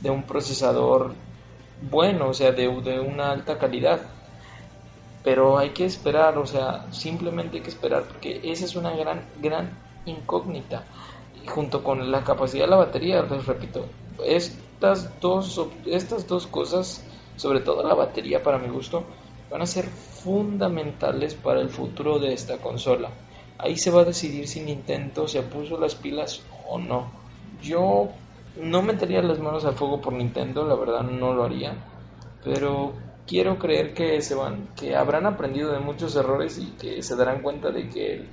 de 0.00 0.10
un 0.10 0.22
procesador 0.24 1.14
bueno, 1.90 2.28
o 2.28 2.34
sea, 2.34 2.52
de, 2.52 2.68
de 2.82 3.00
una 3.00 3.32
alta 3.32 3.58
calidad. 3.58 4.00
Pero 5.24 5.58
hay 5.58 5.70
que 5.70 5.84
esperar, 5.84 6.38
o 6.38 6.46
sea, 6.46 6.86
simplemente 6.92 7.58
hay 7.58 7.62
que 7.62 7.70
esperar, 7.70 8.04
porque 8.04 8.40
esa 8.44 8.64
es 8.64 8.76
una 8.76 8.90
gran, 8.96 9.22
gran 9.40 9.70
incógnita. 10.06 10.84
Y 11.42 11.46
junto 11.46 11.82
con 11.82 12.10
la 12.10 12.24
capacidad 12.24 12.64
de 12.64 12.70
la 12.70 12.76
batería, 12.76 13.22
les 13.22 13.46
repito, 13.46 13.86
es 14.24 14.58
estas 14.80 15.20
dos, 15.20 15.60
estas 15.84 16.26
dos 16.26 16.46
cosas, 16.46 17.04
sobre 17.36 17.60
todo 17.60 17.86
la 17.86 17.94
batería 17.94 18.42
para 18.42 18.56
mi 18.56 18.68
gusto, 18.68 19.04
van 19.50 19.62
a 19.62 19.66
ser 19.66 19.84
fundamentales 19.86 21.34
para 21.34 21.60
el 21.60 21.68
futuro 21.68 22.18
de 22.18 22.32
esta 22.32 22.58
consola. 22.58 23.10
Ahí 23.58 23.76
se 23.76 23.90
va 23.90 24.02
a 24.02 24.04
decidir 24.04 24.48
si 24.48 24.60
Nintendo 24.60 25.28
se 25.28 25.42
puso 25.42 25.78
las 25.78 25.94
pilas 25.94 26.42
o 26.68 26.78
no. 26.78 27.10
Yo 27.60 28.08
no 28.56 28.82
metería 28.82 29.22
las 29.22 29.38
manos 29.38 29.64
al 29.64 29.74
fuego 29.74 30.00
por 30.00 30.12
Nintendo, 30.12 30.66
la 30.66 30.74
verdad 30.74 31.02
no 31.02 31.34
lo 31.34 31.44
haría, 31.44 31.74
pero 32.44 32.92
quiero 33.26 33.58
creer 33.58 33.92
que 33.92 34.20
se 34.22 34.34
van, 34.34 34.68
que 34.76 34.96
habrán 34.96 35.26
aprendido 35.26 35.72
de 35.72 35.80
muchos 35.80 36.16
errores 36.16 36.58
y 36.58 36.72
que 36.72 37.02
se 37.02 37.16
darán 37.16 37.42
cuenta 37.42 37.70
de 37.70 37.88
que 37.88 38.26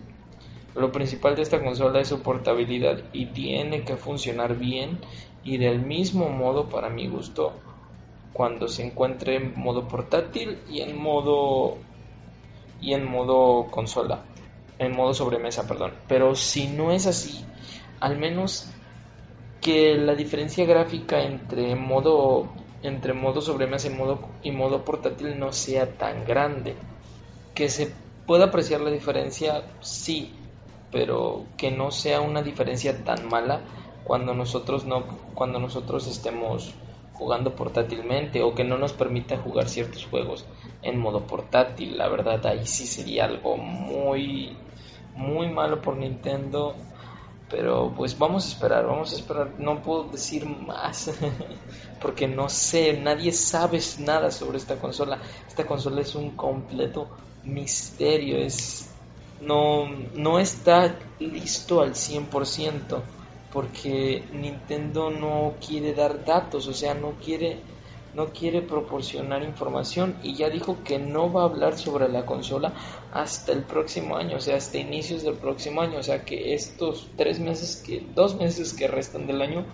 lo 0.76 0.92
principal 0.92 1.36
de 1.36 1.42
esta 1.42 1.64
consola 1.64 2.00
es 2.00 2.08
su 2.08 2.22
portabilidad 2.22 3.04
y 3.12 3.28
tiene 3.28 3.84
que 3.84 3.98
funcionar 3.98 4.58
bien 4.58 5.00
y 5.44 5.58
del 5.58 5.82
mismo 5.82 6.30
modo 6.30 6.70
para 6.70 6.90
mi 6.90 7.08
gusto 7.08 7.54
cuando 8.34 8.68
se 8.68 8.86
encuentre 8.86 9.36
en 9.36 9.54
modo 9.56 9.88
portátil 9.88 10.60
y 10.70 10.82
en 10.82 10.98
modo 10.98 11.78
y 12.80 12.94
en 12.94 13.06
modo 13.10 13.68
consola, 13.72 14.24
en 14.78 14.96
modo 14.96 15.14
sobremesa, 15.14 15.68
perdón. 15.68 15.94
Pero 16.08 16.36
si 16.36 16.68
no 16.68 16.92
es 16.92 17.08
así, 17.08 17.44
al 18.00 18.18
menos 18.18 18.70
que 19.62 19.96
la 19.96 20.16
diferencia 20.16 20.66
gráfica 20.66 21.24
entre 21.24 21.76
modo 21.76 22.50
entre 22.84 23.14
modo 23.14 23.42
sobremesa 23.42 23.88
y 23.88 23.92
modo 23.92 24.20
y 24.44 24.52
modo 24.52 24.86
portátil 24.86 25.40
no 25.40 25.52
sea 25.52 25.98
tan 25.98 26.26
grande. 26.26 26.76
Que 27.56 27.70
se 27.70 27.92
pueda 28.28 28.46
apreciar 28.46 28.82
la 28.82 28.92
diferencia, 28.92 29.64
sí, 29.82 30.32
pero 30.92 31.46
que 31.58 31.72
no 31.72 31.92
sea 31.92 32.22
una 32.22 32.44
diferencia 32.44 33.04
tan 33.04 33.28
mala 33.28 33.62
cuando 34.04 34.34
nosotros 34.34 34.86
no 34.86 35.06
cuando 35.34 35.60
nosotros 35.60 36.08
estemos 36.08 36.74
jugando 37.18 37.56
portátilmente 37.56 38.44
o 38.44 38.54
que 38.54 38.64
no 38.64 38.78
nos 38.78 38.94
permita 38.94 39.38
jugar 39.38 39.68
ciertos 39.68 40.06
juegos 40.06 40.46
en 40.82 41.00
modo 41.00 41.26
portátil. 41.26 41.98
La 41.98 42.08
verdad 42.08 42.46
ahí 42.46 42.66
sí 42.66 42.86
sería 42.86 43.26
algo 43.26 43.58
muy 43.58 44.56
muy 45.16 45.50
malo 45.50 45.82
por 45.82 45.98
Nintendo. 45.98 46.76
Pero 47.50 47.94
pues 47.96 48.20
vamos 48.20 48.46
a 48.46 48.50
esperar 48.50 48.86
vamos 48.86 49.14
a 49.14 49.16
esperar. 49.16 49.54
No 49.58 49.82
puedo 49.82 50.04
decir 50.06 50.46
más 50.46 51.12
porque 52.02 52.28
no 52.28 52.50
sé 52.50 53.00
nadie 53.00 53.32
sabe 53.32 53.80
nada 54.00 54.32
sobre 54.32 54.58
esta 54.58 54.76
consola. 54.76 55.20
Esta 55.48 55.66
consola 55.66 56.02
es 56.02 56.14
un 56.16 56.32
completo 56.32 57.08
misterio 57.44 58.38
es 58.38 58.90
no, 59.42 59.88
no 60.16 60.40
está 60.40 60.96
listo 61.20 61.82
al 61.82 61.94
100% 61.94 63.02
porque 63.52 64.24
Nintendo 64.34 65.10
no 65.10 65.56
quiere 65.66 65.94
dar 65.94 66.26
datos, 66.26 66.68
o 66.68 66.74
sea, 66.74 66.94
no 66.94 67.14
quiere 67.24 67.58
no 68.14 68.28
quiere 68.28 68.62
proporcionar 68.64 69.44
información 69.44 70.16
y 70.24 70.34
ya 70.34 70.50
dijo 70.50 70.78
que 70.84 70.98
no 70.98 71.32
va 71.32 71.42
a 71.42 71.46
hablar 71.46 71.78
sobre 71.78 72.10
la 72.10 72.26
consola 72.26 72.74
hasta 73.12 73.52
el 73.52 73.62
próximo 73.62 74.18
año, 74.18 74.38
o 74.38 74.40
sea, 74.40 74.58
hasta 74.58 74.80
inicios 74.80 75.22
del 75.22 75.36
próximo 75.36 75.82
año, 75.82 76.00
o 76.00 76.04
sea 76.04 76.26
que 76.26 76.56
estos 76.56 77.10
tres 77.16 77.40
meses 77.40 77.84
que, 77.86 78.04
dos 78.16 78.36
meses 78.36 78.74
que 78.74 78.88
restan 78.88 79.28
del 79.28 79.42
año, 79.42 79.66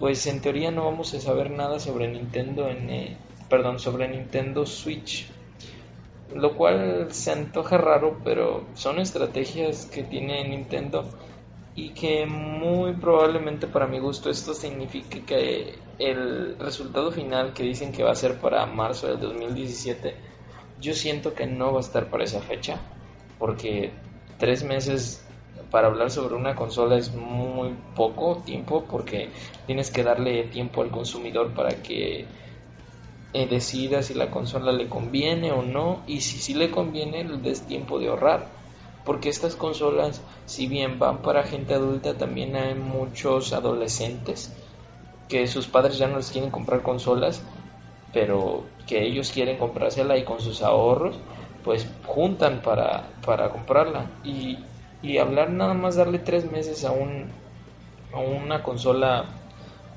pues 0.00 0.26
en 0.26 0.40
teoría 0.40 0.72
no 0.72 0.86
vamos 0.86 1.14
a 1.14 1.20
saber 1.20 1.52
nada 1.52 1.78
sobre 1.78 2.08
Nintendo 2.08 2.68
en, 2.68 2.90
eh, 2.90 3.16
perdón, 3.48 3.78
sobre 3.78 4.08
Nintendo 4.08 4.66
Switch 4.66 5.28
lo 6.34 6.56
cual 6.56 7.08
se 7.10 7.32
antoja 7.32 7.78
raro, 7.78 8.18
pero 8.24 8.66
son 8.74 8.98
estrategias 8.98 9.86
que 9.86 10.02
tiene 10.02 10.46
Nintendo 10.46 11.08
y 11.78 11.90
que 11.90 12.26
muy 12.26 12.94
probablemente 12.94 13.68
para 13.68 13.86
mi 13.86 14.00
gusto 14.00 14.30
esto 14.30 14.52
signifique 14.52 15.24
que 15.24 15.78
el 16.00 16.58
resultado 16.58 17.12
final 17.12 17.52
que 17.52 17.62
dicen 17.62 17.92
que 17.92 18.02
va 18.02 18.10
a 18.10 18.16
ser 18.16 18.40
para 18.40 18.66
marzo 18.66 19.06
del 19.06 19.20
2017, 19.20 20.16
yo 20.80 20.92
siento 20.94 21.34
que 21.34 21.46
no 21.46 21.72
va 21.72 21.78
a 21.78 21.82
estar 21.82 22.10
para 22.10 22.24
esa 22.24 22.40
fecha, 22.40 22.80
porque 23.38 23.92
tres 24.38 24.64
meses 24.64 25.24
para 25.70 25.86
hablar 25.86 26.10
sobre 26.10 26.34
una 26.34 26.56
consola 26.56 26.96
es 26.96 27.14
muy 27.14 27.76
poco 27.94 28.42
tiempo, 28.44 28.84
porque 28.90 29.30
tienes 29.66 29.92
que 29.92 30.02
darle 30.02 30.48
tiempo 30.48 30.82
al 30.82 30.90
consumidor 30.90 31.54
para 31.54 31.80
que 31.80 32.26
eh, 33.34 33.46
decida 33.46 34.02
si 34.02 34.14
la 34.14 34.32
consola 34.32 34.72
le 34.72 34.88
conviene 34.88 35.52
o 35.52 35.62
no 35.62 36.02
y 36.08 36.22
si 36.22 36.38
sí 36.38 36.54
le 36.54 36.72
conviene 36.72 37.22
le 37.22 37.36
des 37.36 37.68
tiempo 37.68 38.00
de 38.00 38.08
ahorrar 38.08 38.57
porque 39.04 39.28
estas 39.28 39.56
consolas 39.56 40.22
si 40.46 40.66
bien 40.66 40.98
van 40.98 41.22
para 41.22 41.44
gente 41.44 41.74
adulta 41.74 42.16
también 42.18 42.56
hay 42.56 42.74
muchos 42.74 43.52
adolescentes 43.52 44.52
que 45.28 45.46
sus 45.46 45.66
padres 45.68 45.98
ya 45.98 46.08
no 46.08 46.16
les 46.16 46.30
quieren 46.30 46.50
comprar 46.50 46.82
consolas 46.82 47.42
pero 48.12 48.64
que 48.86 49.02
ellos 49.04 49.30
quieren 49.32 49.58
comprársela 49.58 50.16
y 50.16 50.24
con 50.24 50.40
sus 50.40 50.62
ahorros 50.62 51.16
pues 51.64 51.86
juntan 52.06 52.62
para, 52.62 53.10
para 53.24 53.50
comprarla 53.50 54.06
y, 54.24 54.58
y 55.02 55.18
hablar 55.18 55.50
nada 55.50 55.74
más 55.74 55.96
darle 55.96 56.18
tres 56.18 56.50
meses 56.50 56.84
a 56.84 56.92
un 56.92 57.30
a 58.12 58.18
una 58.20 58.62
consola 58.62 59.26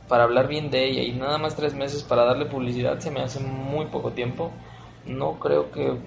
para 0.08 0.24
hablar 0.24 0.48
bien 0.48 0.70
de 0.72 0.86
ella 0.86 1.03
y 1.03 1.13
nada 1.13 1.38
más 1.38 1.55
tres 1.55 1.74
meses 1.74 2.03
para 2.03 2.25
darle 2.25 2.46
publicidad 2.46 3.00
se 3.00 3.12
me 3.12 3.22
hace 3.22 3.39
muy 3.39 3.86
poco 3.88 4.12
tiempo. 4.12 4.51
No 5.05 5.39
creo 5.39 5.72
que 5.72 5.98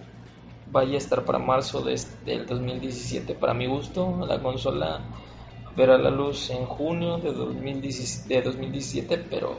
vaya 0.74 0.96
a 0.96 0.98
estar 0.98 1.24
para 1.24 1.38
marzo 1.38 1.82
de, 1.82 1.98
del 2.26 2.46
2017. 2.46 3.34
Para 3.34 3.54
mi 3.54 3.66
gusto, 3.66 4.26
la 4.26 4.40
consola 4.42 5.00
verá 5.76 5.96
la 5.96 6.10
luz 6.10 6.50
en 6.50 6.66
junio 6.66 7.18
de 7.18 7.32
2017, 7.32 8.34
de 8.34 8.42
2017 8.42 9.18
pero 9.30 9.56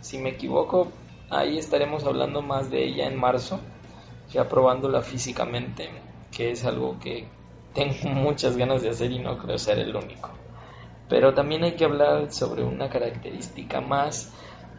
si 0.00 0.16
me 0.18 0.30
equivoco, 0.30 0.88
ahí 1.28 1.58
estaremos 1.58 2.04
hablando 2.04 2.40
más 2.40 2.70
de 2.70 2.82
ella 2.82 3.06
en 3.06 3.18
marzo, 3.18 3.60
ya 4.30 4.48
probándola 4.48 5.02
físicamente, 5.02 5.90
que 6.30 6.50
es 6.50 6.64
algo 6.64 6.98
que 6.98 7.28
tengo 7.74 7.94
muchas 8.14 8.56
ganas 8.56 8.82
de 8.82 8.88
hacer 8.88 9.12
y 9.12 9.18
no 9.18 9.36
creo 9.36 9.58
ser 9.58 9.78
el 9.78 9.94
único. 9.94 10.30
Pero 11.10 11.34
también 11.34 11.64
hay 11.64 11.72
que 11.72 11.84
hablar 11.84 12.32
sobre 12.32 12.64
una 12.64 12.88
característica 12.88 13.82
más 13.82 14.32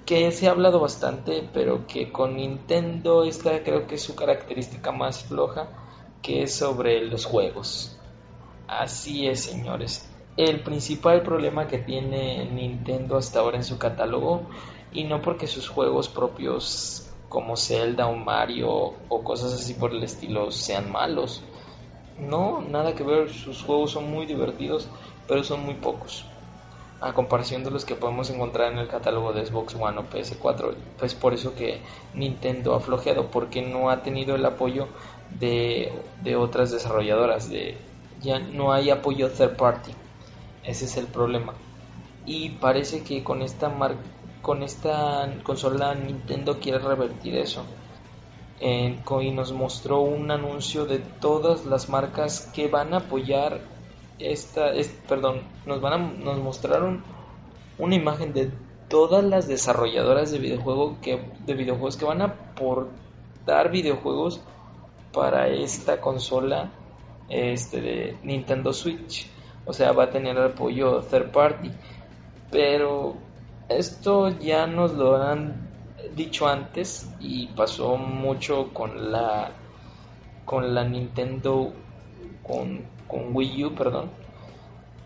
que 0.05 0.31
se 0.31 0.48
ha 0.48 0.51
hablado 0.51 0.79
bastante, 0.79 1.48
pero 1.53 1.88
que 1.88 2.12
con 2.12 2.36
Nintendo 2.36 3.24
esta 3.24 3.63
creo 3.63 3.88
que 3.88 3.95
es 3.95 4.03
su 4.03 4.15
característica 4.15 4.91
más 4.91 5.24
floja, 5.24 5.69
que 6.22 6.43
es 6.43 6.55
sobre 6.55 7.05
los 7.05 7.25
juegos. 7.25 7.98
Así 8.67 9.27
es, 9.27 9.43
señores. 9.43 10.10
El 10.36 10.62
principal 10.62 11.22
problema 11.22 11.67
que 11.67 11.77
tiene 11.77 12.45
Nintendo 12.45 13.17
hasta 13.17 13.39
ahora 13.39 13.57
en 13.57 13.63
su 13.63 13.77
catálogo, 13.77 14.41
y 14.91 15.05
no 15.05 15.22
porque 15.22 15.48
sus 15.48 15.69
juegos 15.69 16.10
propios 16.10 17.10
como 17.29 17.57
Zelda 17.57 18.07
o 18.07 18.15
Mario 18.15 18.93
o 19.10 19.24
cosas 19.24 19.53
así 19.53 19.74
por 19.74 19.91
el 19.91 20.03
estilo 20.03 20.51
sean 20.51 20.91
malos. 20.91 21.43
No, 22.19 22.62
nada 22.62 22.93
que 22.93 23.03
ver, 23.03 23.29
sus 23.33 23.63
juegos 23.63 23.91
son 23.91 24.12
muy 24.12 24.25
divertidos, 24.25 24.88
pero 25.27 25.43
son 25.43 25.65
muy 25.65 25.74
pocos. 25.75 26.25
A 27.03 27.13
comparación 27.13 27.63
de 27.63 27.72
los 27.72 27.83
que 27.83 27.95
podemos 27.95 28.29
encontrar 28.29 28.72
en 28.72 28.79
el 28.79 28.88
catálogo 28.88 29.33
de 29.33 29.45
Xbox 29.45 29.75
One 29.75 30.00
o 30.00 30.10
PS4, 30.10 30.74
pues 30.98 31.13
por 31.15 31.33
eso 31.33 31.53
que 31.53 31.81
Nintendo 32.13 32.75
ha 32.75 32.79
flojeado, 32.79 33.29
porque 33.29 33.62
no 33.62 33.89
ha 33.89 34.01
tenido 34.03 34.36
el 34.36 34.45
apoyo 34.45 34.88
de, 35.39 35.91
de 36.24 36.36
otras 36.38 36.72
desarrolladoras, 36.72 37.50
de, 37.50 37.77
ya 38.22 38.39
no 38.39 38.72
hay 38.72 38.89
apoyo 38.89 39.29
third 39.29 39.57
party. 39.57 39.91
Ese 40.63 40.86
es 40.86 40.95
el 40.95 41.07
problema. 41.07 41.53
Y 42.25 42.51
parece 42.51 43.03
que 43.03 43.22
con 43.22 43.41
esta 43.41 43.67
marca 43.67 44.00
con 44.43 44.62
esta 44.62 45.33
consola 45.43 45.95
Nintendo 45.95 46.60
quiere 46.60 46.77
revertir 46.77 47.36
eso. 47.38 47.63
y 48.60 49.31
nos 49.31 49.53
mostró 49.53 50.01
un 50.01 50.29
anuncio 50.29 50.86
de 50.86 51.00
todas 51.00 51.65
las 51.65 51.89
marcas 51.89 52.51
que 52.53 52.67
van 52.67 52.93
a 52.93 52.98
apoyar 52.98 53.62
esta, 54.20 54.72
perdón, 55.08 55.41
nos 55.65 55.82
van 55.82 55.93
a, 55.93 55.98
nos 55.98 56.39
mostraron 56.39 57.03
una 57.77 57.96
imagen 57.96 58.34
de 58.34 58.51
todas 58.88 59.24
las 59.24 59.48
desarrolladoras 59.48 60.32
de 60.32 60.39
videojuegos 60.39 60.98
que 61.01 61.20
de 61.46 61.53
videojuegos 61.53 61.98
que 61.98 62.05
van 62.05 62.22
a 62.22 62.25
aportar 62.25 63.72
videojuegos 63.72 64.41
para 65.12 65.48
esta 65.48 66.00
consola 66.00 66.72
este 67.29 67.82
de 67.82 68.17
Nintendo 68.24 68.74
Switch. 68.74 69.27
O 69.65 69.74
sea, 69.74 69.91
va 69.93 70.05
a 70.05 70.10
tener 70.10 70.38
apoyo 70.38 71.01
third 71.01 71.32
party. 71.32 71.72
Pero 72.51 73.15
esto 73.70 74.29
ya 74.29 74.67
nos 74.67 74.93
lo 74.93 75.15
han 75.15 75.70
dicho 76.15 76.48
antes 76.48 77.10
y 77.20 77.48
pasó 77.48 77.96
mucho 77.98 78.74
con 78.74 79.12
la 79.12 79.51
con 80.46 80.75
la 80.75 80.84
Nintendo 80.84 81.72
con, 82.43 82.82
con 83.07 83.36
Wii 83.36 83.65
U, 83.65 83.75
perdón. 83.75 84.12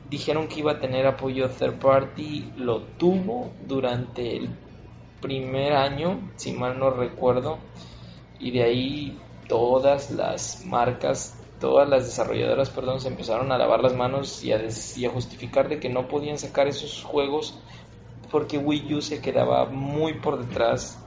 Dijeron 0.10 0.48
que 0.48 0.60
iba 0.60 0.74
a 0.74 0.80
tener 0.80 1.06
apoyo 1.06 1.50
third 1.50 1.80
party, 1.80 2.54
lo 2.58 2.82
tuvo 2.82 3.52
durante 3.68 4.38
el 4.38 4.50
primer 5.22 5.74
año, 5.74 6.32
si 6.36 6.54
mal 6.54 6.80
no 6.80 6.92
recuerdo, 6.92 7.58
y 8.40 8.52
de 8.52 8.64
ahí 8.64 9.18
todas 9.48 10.12
las 10.12 10.66
marcas, 10.66 11.38
todas 11.60 11.90
las 11.90 12.06
desarrolladoras, 12.06 12.70
perdón, 12.70 13.02
se 13.02 13.10
empezaron 13.10 13.52
a 13.52 13.58
lavar 13.58 13.82
las 13.82 13.96
manos 13.96 14.44
y 14.44 14.54
a, 14.54 14.62
y 14.96 15.06
a 15.06 15.10
justificar 15.10 15.68
de 15.68 15.80
que 15.80 15.90
no 15.90 16.08
podían 16.08 16.38
sacar 16.38 16.68
esos 16.68 17.04
juegos 17.04 17.60
porque 18.32 18.58
Wii 18.58 18.96
U 18.96 19.02
se 19.02 19.22
quedaba 19.22 19.66
muy 19.66 20.16
por 20.16 20.46
detrás 20.46 21.00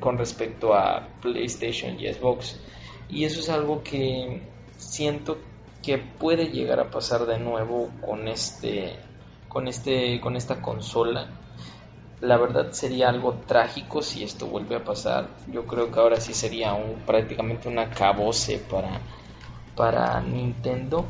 con 0.00 0.18
respecto 0.18 0.74
a 0.74 1.08
PlayStation 1.20 1.98
y 1.98 2.12
Xbox. 2.12 2.60
Y 3.08 3.24
eso 3.24 3.40
es 3.40 3.48
algo 3.48 3.82
que 3.82 4.42
siento 4.76 5.38
que 5.82 5.98
puede 5.98 6.46
llegar 6.48 6.80
a 6.80 6.90
pasar 6.90 7.26
de 7.26 7.38
nuevo 7.38 7.90
con 8.00 8.28
este 8.28 8.96
con 9.48 9.68
este 9.68 10.20
con 10.20 10.36
esta 10.36 10.60
consola. 10.62 11.28
La 12.20 12.36
verdad 12.36 12.70
sería 12.70 13.08
algo 13.08 13.34
trágico 13.46 14.00
si 14.00 14.22
esto 14.22 14.46
vuelve 14.46 14.76
a 14.76 14.84
pasar. 14.84 15.28
Yo 15.50 15.66
creo 15.66 15.90
que 15.90 15.98
ahora 15.98 16.20
sí 16.20 16.32
sería 16.34 16.72
un, 16.74 17.02
prácticamente 17.04 17.68
una 17.68 17.90
cabose 17.90 18.58
para 18.58 19.00
para 19.76 20.20
Nintendo, 20.20 21.06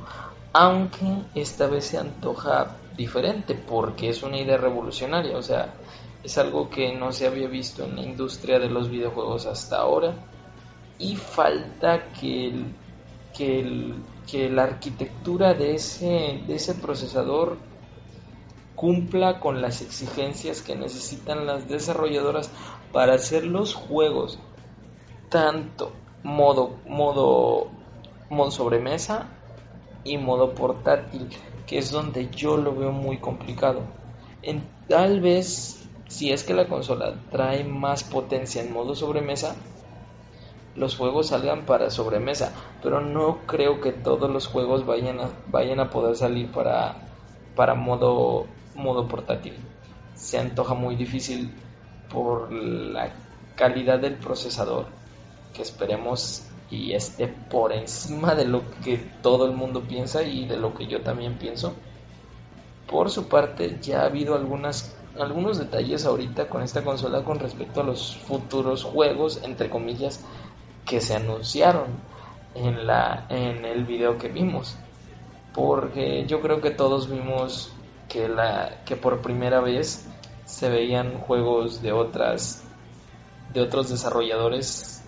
aunque 0.52 1.06
esta 1.34 1.66
vez 1.66 1.86
se 1.86 1.98
antoja 1.98 2.76
diferente 2.96 3.54
porque 3.54 4.08
es 4.08 4.22
una 4.22 4.38
idea 4.38 4.56
revolucionaria, 4.56 5.36
o 5.36 5.42
sea, 5.42 5.74
es 6.22 6.38
algo 6.38 6.70
que 6.70 6.92
no 6.94 7.12
se 7.12 7.26
había 7.26 7.48
visto 7.48 7.84
en 7.84 7.96
la 7.96 8.02
industria 8.02 8.58
de 8.58 8.68
los 8.68 8.88
videojuegos 8.88 9.46
hasta 9.46 9.78
ahora 9.78 10.14
y 10.98 11.16
falta 11.16 12.12
que, 12.12 12.64
que, 13.36 13.94
que 14.32 14.48
la 14.48 14.62
arquitectura 14.62 15.52
de 15.52 15.74
ese, 15.74 16.40
de 16.46 16.54
ese 16.54 16.74
procesador 16.74 17.58
cumpla 18.74 19.40
con 19.40 19.60
las 19.60 19.82
exigencias 19.82 20.62
que 20.62 20.74
necesitan 20.74 21.46
las 21.46 21.68
desarrolladoras 21.68 22.50
para 22.92 23.14
hacer 23.14 23.44
los 23.44 23.74
juegos 23.74 24.38
tanto 25.28 25.92
modo 26.22 26.78
modo 26.86 27.68
modo 28.30 28.50
sobremesa 28.50 29.28
y 30.02 30.16
modo 30.16 30.54
portátil 30.54 31.28
que 31.66 31.78
es 31.78 31.90
donde 31.90 32.30
yo 32.30 32.56
lo 32.56 32.74
veo 32.74 32.92
muy 32.92 33.18
complicado. 33.18 33.82
En, 34.42 34.62
tal 34.88 35.20
vez, 35.20 35.88
si 36.08 36.32
es 36.32 36.42
que 36.44 36.54
la 36.54 36.68
consola 36.68 37.14
trae 37.30 37.64
más 37.64 38.04
potencia 38.04 38.62
en 38.62 38.72
modo 38.72 38.94
sobremesa, 38.94 39.56
los 40.74 40.96
juegos 40.96 41.28
salgan 41.28 41.66
para 41.66 41.90
sobremesa, 41.90 42.52
pero 42.82 43.00
no 43.00 43.38
creo 43.46 43.80
que 43.80 43.92
todos 43.92 44.30
los 44.30 44.46
juegos 44.46 44.86
vayan 44.86 45.20
a, 45.20 45.30
vayan 45.48 45.80
a 45.80 45.90
poder 45.90 46.16
salir 46.16 46.50
para, 46.50 46.96
para 47.54 47.74
modo, 47.74 48.46
modo 48.74 49.06
portátil. 49.08 49.54
Se 50.14 50.38
antoja 50.38 50.74
muy 50.74 50.96
difícil 50.96 51.52
por 52.10 52.52
la 52.52 53.10
calidad 53.54 53.98
del 53.98 54.14
procesador, 54.14 54.86
que 55.52 55.62
esperemos 55.62 56.46
y 56.70 56.94
esté 56.94 57.28
por 57.28 57.72
encima 57.72 58.34
de 58.34 58.46
lo 58.46 58.62
que 58.82 58.96
todo 59.22 59.44
el 59.44 59.52
mundo 59.52 59.82
piensa 59.82 60.22
y 60.22 60.46
de 60.46 60.56
lo 60.56 60.74
que 60.74 60.86
yo 60.86 61.02
también 61.02 61.36
pienso. 61.36 61.74
Por 62.86 63.10
su 63.10 63.28
parte, 63.28 63.78
ya 63.80 64.02
ha 64.02 64.06
habido 64.06 64.34
algunas, 64.34 64.96
algunos 65.18 65.58
detalles 65.58 66.06
ahorita 66.06 66.48
con 66.48 66.62
esta 66.62 66.82
consola 66.82 67.24
con 67.24 67.38
respecto 67.38 67.82
a 67.82 67.84
los 67.84 68.16
futuros 68.16 68.84
juegos, 68.84 69.40
entre 69.44 69.68
comillas, 69.68 70.24
que 70.86 71.00
se 71.00 71.14
anunciaron 71.14 71.86
en, 72.54 72.86
la, 72.86 73.26
en 73.28 73.64
el 73.64 73.84
video 73.84 74.18
que 74.18 74.28
vimos. 74.28 74.76
Porque 75.54 76.24
yo 76.26 76.40
creo 76.40 76.60
que 76.60 76.70
todos 76.70 77.10
vimos 77.10 77.72
que, 78.08 78.28
la, 78.28 78.82
que 78.84 78.96
por 78.96 79.20
primera 79.20 79.60
vez 79.60 80.08
se 80.44 80.68
veían 80.68 81.18
juegos 81.18 81.82
de 81.82 81.92
otras 81.92 82.64
de 83.52 83.60
otros 83.60 83.90
desarrolladores 83.90 85.04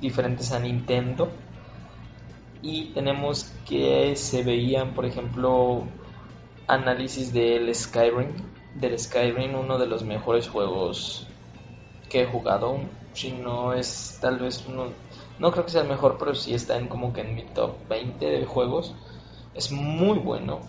diferentes 0.00 0.52
a 0.52 0.58
Nintendo. 0.58 1.30
Y 2.62 2.92
tenemos 2.92 3.52
que 3.66 4.16
se 4.16 4.42
veían, 4.42 4.94
por 4.94 5.04
ejemplo, 5.04 5.84
análisis 6.66 7.32
del 7.32 7.74
Skyrim. 7.74 8.32
Del 8.74 8.98
Skyrim, 8.98 9.54
uno 9.54 9.78
de 9.78 9.86
los 9.86 10.02
mejores 10.02 10.48
juegos 10.48 11.26
que 12.08 12.22
he 12.22 12.26
jugado. 12.26 12.78
Si 13.14 13.32
no 13.32 13.72
es 13.72 14.18
tal 14.20 14.38
vez 14.38 14.64
uno, 14.68 14.88
no 15.38 15.50
creo 15.50 15.64
que 15.64 15.70
sea 15.70 15.82
el 15.82 15.88
mejor, 15.88 16.16
pero 16.18 16.34
si 16.34 16.52
está 16.52 16.76
en 16.76 16.88
como 16.88 17.12
que 17.12 17.22
en 17.22 17.34
mi 17.34 17.42
top 17.42 17.72
20 17.88 18.24
de 18.24 18.44
juegos. 18.44 18.94
Es 19.54 19.72
muy 19.72 20.18
bueno. 20.18 20.60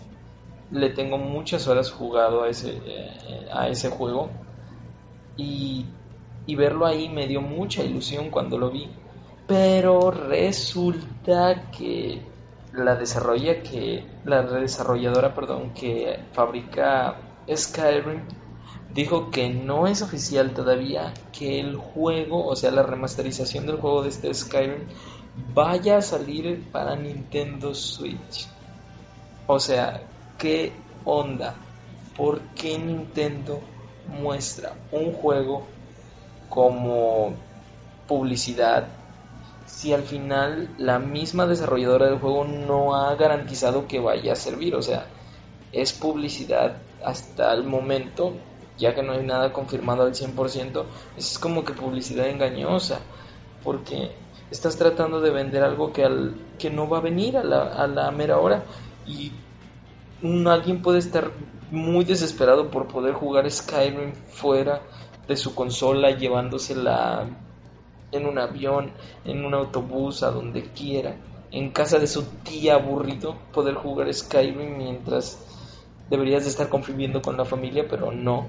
Le 0.70 0.90
tengo 0.90 1.18
muchas 1.18 1.68
horas 1.68 1.90
jugado 1.90 2.44
a 2.44 2.48
ese, 2.48 2.80
eh, 2.86 3.48
a 3.52 3.68
ese 3.68 3.90
juego. 3.90 4.30
Y 5.36 5.86
y 6.46 6.54
verlo 6.54 6.86
ahí 6.86 7.08
me 7.08 7.26
dio 7.26 7.42
mucha 7.42 7.82
ilusión 7.82 8.30
cuando 8.30 8.56
lo 8.56 8.70
vi. 8.70 8.88
Pero 9.46 10.10
resulta 10.10 11.70
que 11.76 12.22
la 12.72 12.94
desarrolla 12.94 13.62
que 13.62 14.04
la 14.24 14.42
desarrolladora, 14.42 15.34
perdón, 15.34 15.72
que 15.74 16.20
fabrica 16.32 17.16
Skyrim 17.52 18.22
dijo 18.96 19.30
que 19.30 19.48
no 19.50 19.86
es 19.86 20.02
oficial 20.02 20.54
todavía 20.54 21.14
que 21.30 21.60
el 21.60 21.76
juego, 21.76 22.46
o 22.46 22.56
sea, 22.56 22.72
la 22.72 22.82
remasterización 22.82 23.66
del 23.66 23.76
juego 23.76 24.02
de 24.02 24.08
este 24.08 24.34
Skyrim 24.34 24.88
vaya 25.54 25.98
a 25.98 26.02
salir 26.02 26.64
para 26.72 26.96
Nintendo 26.96 27.74
Switch. 27.74 28.48
O 29.46 29.60
sea, 29.60 30.02
¿qué 30.38 30.72
onda? 31.04 31.54
¿Por 32.16 32.40
qué 32.56 32.78
Nintendo 32.78 33.60
muestra 34.08 34.72
un 34.90 35.12
juego 35.12 35.66
como 36.48 37.34
publicidad 38.08 38.88
si 39.66 39.92
al 39.92 40.02
final 40.02 40.70
la 40.78 40.98
misma 40.98 41.46
desarrolladora 41.46 42.06
del 42.06 42.18
juego 42.18 42.44
no 42.44 42.94
ha 42.94 43.14
garantizado 43.16 43.86
que 43.86 44.00
vaya 44.00 44.32
a 44.32 44.36
servir. 44.36 44.74
O 44.74 44.82
sea, 44.82 45.06
es 45.72 45.92
publicidad 45.92 46.76
hasta 47.04 47.52
el 47.52 47.64
momento, 47.64 48.32
ya 48.78 48.94
que 48.94 49.02
no 49.02 49.12
hay 49.12 49.24
nada 49.24 49.52
confirmado 49.52 50.02
al 50.02 50.14
100%, 50.14 50.84
es 51.16 51.38
como 51.38 51.64
que 51.64 51.72
publicidad 51.72 52.28
engañosa, 52.28 53.00
porque 53.64 54.12
estás 54.50 54.76
tratando 54.76 55.20
de 55.20 55.30
vender 55.30 55.62
algo 55.62 55.92
que, 55.92 56.04
al, 56.04 56.34
que 56.58 56.70
no 56.70 56.88
va 56.88 56.98
a 56.98 57.02
venir 57.02 57.36
a 57.36 57.44
la, 57.44 57.62
a 57.62 57.86
la 57.86 58.10
mera 58.10 58.38
hora 58.38 58.64
y 59.06 59.32
alguien 60.48 60.82
puede 60.82 60.98
estar 60.98 61.30
muy 61.70 62.04
desesperado 62.04 62.70
por 62.70 62.86
poder 62.86 63.14
jugar 63.14 63.50
Skyrim 63.50 64.14
fuera 64.30 64.82
de 65.26 65.36
su 65.36 65.54
consola 65.54 66.10
llevándosela 66.12 67.26
en 68.12 68.26
un 68.26 68.38
avión, 68.38 68.92
en 69.24 69.44
un 69.44 69.54
autobús, 69.54 70.22
a 70.22 70.30
donde 70.30 70.70
quiera, 70.70 71.16
en 71.50 71.70
casa 71.70 71.98
de 71.98 72.06
su 72.06 72.22
tía 72.44 72.74
aburrido, 72.74 73.36
poder 73.52 73.74
jugar 73.74 74.12
Skyrim 74.12 74.78
mientras 74.78 75.44
deberías 76.10 76.44
de 76.44 76.50
estar 76.50 76.68
conviviendo 76.68 77.22
con 77.22 77.36
la 77.36 77.44
familia, 77.44 77.86
pero 77.88 78.12
no. 78.12 78.48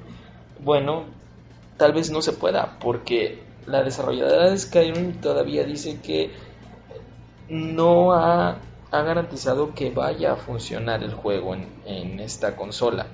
bueno, 0.64 1.04
tal 1.76 1.92
vez 1.92 2.10
no 2.10 2.22
se 2.22 2.32
pueda, 2.32 2.78
porque 2.80 3.42
la 3.66 3.82
desarrolladora 3.82 4.50
de 4.50 4.58
Skyrim 4.58 5.20
todavía 5.20 5.64
dice 5.64 6.00
que 6.00 6.32
no 7.48 8.12
ha, 8.12 8.58
garantizado 8.90 9.74
que 9.74 9.90
vaya 9.90 10.34
a 10.34 10.36
funcionar 10.36 11.02
el 11.02 11.14
juego 11.14 11.54
en, 11.54 11.66
en 11.84 12.20
esta 12.20 12.54
consola. 12.54 13.06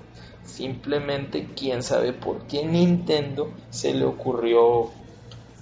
Simplemente 0.45 1.49
quién 1.57 1.83
sabe 1.83 2.13
por 2.13 2.43
qué 2.43 2.67
Nintendo 2.67 3.51
se 3.71 3.95
le 3.95 4.05
ocurrió 4.05 4.91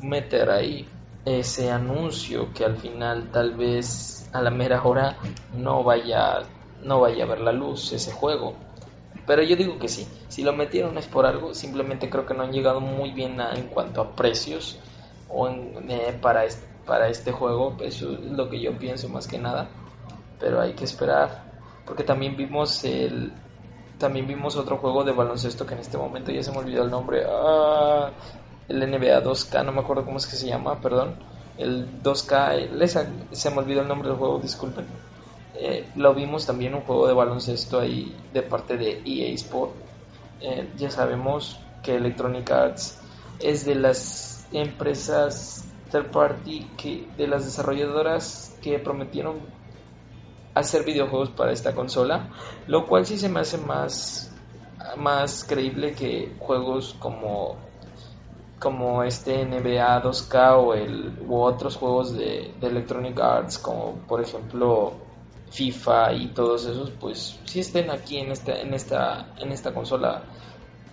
meter 0.03 0.51
ahí 0.51 0.89
ese 1.25 1.71
anuncio 1.71 2.53
que 2.53 2.65
al 2.65 2.77
final 2.79 3.31
tal 3.31 3.55
vez 3.55 4.29
a 4.33 4.43
la 4.43 4.51
mera 4.51 4.83
hora 4.83 5.17
no 5.55 5.85
vaya 5.85 6.43
no 6.83 7.01
vaya 7.01 7.25
a 7.25 7.27
ver 7.27 7.41
la 7.41 7.53
luz 7.53 7.93
ese 7.93 8.13
juego. 8.13 8.55
Pero 9.27 9.43
yo 9.43 9.57
digo 9.57 9.79
que 9.79 9.89
sí, 9.89 10.09
si 10.29 10.43
lo 10.43 10.55
metieron 10.55 10.97
es 10.97 11.07
por 11.07 11.27
algo, 11.27 11.53
simplemente 11.53 12.09
creo 12.09 12.25
que 12.25 12.35
no 12.35 12.45
han 12.45 12.53
llegado 12.53 12.81
muy 12.81 13.11
bien 13.11 13.39
en 13.41 13.69
cuanto 13.69 14.01
a 14.01 14.17
precios 14.17 14.79
o 15.29 15.49
eh, 15.49 16.19
para, 16.21 16.47
este, 16.47 16.67
para 16.87 17.09
este 17.09 17.33
juego, 17.33 17.77
eso 17.81 18.13
es 18.13 18.21
lo 18.21 18.49
que 18.49 18.61
yo 18.61 18.79
pienso 18.79 19.11
más 19.11 19.29
que 19.29 19.39
nada, 19.39 19.69
pero 20.41 20.61
hay 20.63 20.73
que 20.73 20.85
esperar, 20.85 21.45
porque 21.85 22.05
también 22.05 22.37
vimos 22.37 22.83
el 22.85 23.33
también 23.99 24.27
vimos 24.27 24.57
otro 24.57 24.79
juego 24.79 25.05
de 25.05 25.13
baloncesto 25.13 25.67
que 25.67 25.75
en 25.75 25.81
este 25.81 25.99
momento 25.99 26.31
ya 26.31 26.43
se 26.43 26.53
me 26.53 26.59
olvidó 26.59 26.85
el 26.85 26.91
nombre, 26.91 27.25
ah, 27.29 28.11
el 28.69 28.79
NBA 28.79 29.23
2K, 29.25 29.65
no 29.65 29.73
me 29.73 29.81
acuerdo 29.81 30.07
cómo 30.07 30.17
es 30.17 30.27
que 30.27 30.37
se 30.37 30.47
llama, 30.47 30.81
perdón, 30.81 31.17
el 31.59 32.03
2K, 32.03 33.27
se 33.33 33.51
me 33.51 33.59
olvidó 33.59 33.83
el 33.83 33.89
nombre 33.89 34.09
del 34.09 34.17
juego, 34.17 34.39
disculpen 34.39 34.87
eh, 35.61 35.89
lo 35.97 36.15
vimos 36.15 36.47
también 36.47 36.75
un 36.75 36.83
juego 36.83 37.09
de 37.09 37.15
baloncesto 37.15 37.81
ahí 37.81 38.15
de 38.33 38.43
parte 38.43 38.77
de 38.77 39.03
EA 39.05 39.35
Sport. 39.35 39.73
Eh, 40.41 40.71
ya 40.77 40.89
sabemos 40.89 41.59
que 41.83 41.97
Electronic 41.97 42.49
Arts 42.51 43.01
es 43.41 43.65
de 43.65 43.75
las 43.75 44.47
empresas 44.53 45.65
third 45.91 46.13
party 46.13 46.65
que 46.77 47.09
de 47.17 47.27
las 47.27 47.45
desarrolladoras 47.45 48.57
que 48.63 48.79
prometieron 48.79 49.41
hacer 50.55 50.85
videojuegos 50.85 51.31
para 51.31 51.51
esta 51.51 51.75
consola, 51.75 52.29
lo 52.69 52.87
cual 52.87 53.05
sí 53.05 53.19
se 53.19 53.29
me 53.29 53.41
hace 53.41 53.59
más 53.59 54.33
más 54.97 55.45
creíble 55.45 55.93
que 55.93 56.37
juegos 56.39 56.95
como 57.01 57.57
como 58.61 59.03
este 59.03 59.45
NBA 59.45 60.03
2K 60.03 60.57
o 60.57 60.75
el 60.75 61.19
u 61.29 61.37
otros 61.37 61.77
juegos 61.77 62.13
de, 62.13 62.55
de 62.61 62.67
Electronic 62.67 63.19
Arts 63.19 63.59
como 63.59 63.95
por 64.07 64.21
ejemplo 64.21 65.08
FIFA 65.51 66.13
y 66.13 66.29
todos 66.29 66.67
esos, 66.67 66.91
pues 66.91 67.41
sí 67.45 67.61
estén 67.61 67.91
aquí 67.91 68.19
en 68.19 68.33
esta, 68.33 68.61
en 68.61 68.75
esta, 68.75 69.35
en 69.39 69.53
esta 69.53 69.73
consola, 69.73 70.23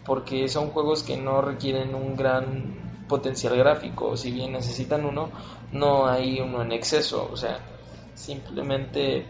porque 0.06 0.48
son 0.48 0.70
juegos 0.70 1.04
que 1.04 1.18
no 1.18 1.42
requieren 1.42 1.96
un 1.96 2.16
gran 2.16 3.06
potencial 3.08 3.58
gráfico, 3.58 4.18
si 4.18 4.32
bien 4.32 4.54
necesitan 4.54 5.06
uno, 5.06 5.30
no 5.72 6.08
hay 6.08 6.40
uno 6.40 6.62
en 6.62 6.72
exceso, 6.72 7.30
o 7.32 7.38
sea, 7.38 7.60
simplemente 8.14 9.28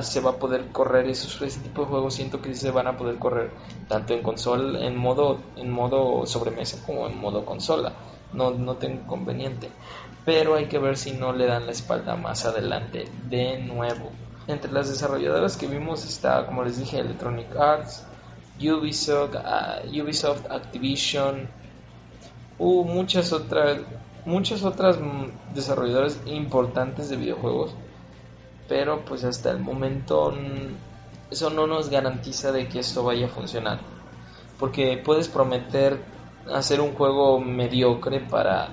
se 0.00 0.20
va 0.20 0.30
a 0.30 0.38
poder 0.38 0.72
correr 0.72 1.06
esos 1.08 1.40
ese 1.42 1.60
tipo 1.60 1.82
de 1.82 1.88
juegos. 1.88 2.14
Siento 2.14 2.40
que 2.40 2.54
se 2.54 2.70
van 2.70 2.86
a 2.86 2.96
poder 2.96 3.18
correr 3.18 3.50
tanto 3.86 4.14
en 4.14 4.22
consola 4.22 4.80
en 4.80 4.96
modo 4.96 5.38
en 5.56 5.70
modo 5.70 6.24
sobremesa 6.24 6.82
como 6.86 7.06
en 7.06 7.18
modo 7.18 7.44
consola. 7.44 7.92
No, 8.32 8.50
no 8.50 8.76
tengo 8.76 9.02
inconveniente 9.02 9.70
pero 10.24 10.54
hay 10.54 10.66
que 10.66 10.78
ver 10.78 10.96
si 10.96 11.12
no 11.12 11.32
le 11.32 11.46
dan 11.46 11.66
la 11.66 11.72
espalda 11.72 12.16
más 12.16 12.46
adelante 12.46 13.04
de 13.28 13.58
nuevo 13.58 14.10
entre 14.46 14.72
las 14.72 14.88
desarrolladoras 14.88 15.56
que 15.56 15.66
vimos 15.66 16.04
está, 16.04 16.46
como 16.46 16.64
les 16.64 16.78
dije, 16.78 16.98
Electronic 16.98 17.54
Arts, 17.56 18.04
Ubisoft, 18.60 19.36
ah, 19.36 19.80
Ubisoft 19.86 20.50
Activision, 20.50 21.48
hubo 22.58 22.84
muchas 22.84 23.32
otras, 23.32 23.78
muchas 24.24 24.62
otras 24.64 24.98
desarrolladoras 25.54 26.20
importantes 26.26 27.08
de 27.08 27.16
videojuegos, 27.16 27.74
pero 28.68 29.04
pues 29.04 29.24
hasta 29.24 29.50
el 29.50 29.58
momento 29.58 30.32
eso 31.30 31.50
no 31.50 31.66
nos 31.66 31.88
garantiza 31.90 32.52
de 32.52 32.68
que 32.68 32.80
esto 32.80 33.02
vaya 33.02 33.26
a 33.26 33.30
funcionar, 33.30 33.80
porque 34.58 35.00
puedes 35.04 35.28
prometer 35.28 36.00
hacer 36.52 36.80
un 36.80 36.94
juego 36.94 37.40
mediocre 37.40 38.20
para 38.20 38.68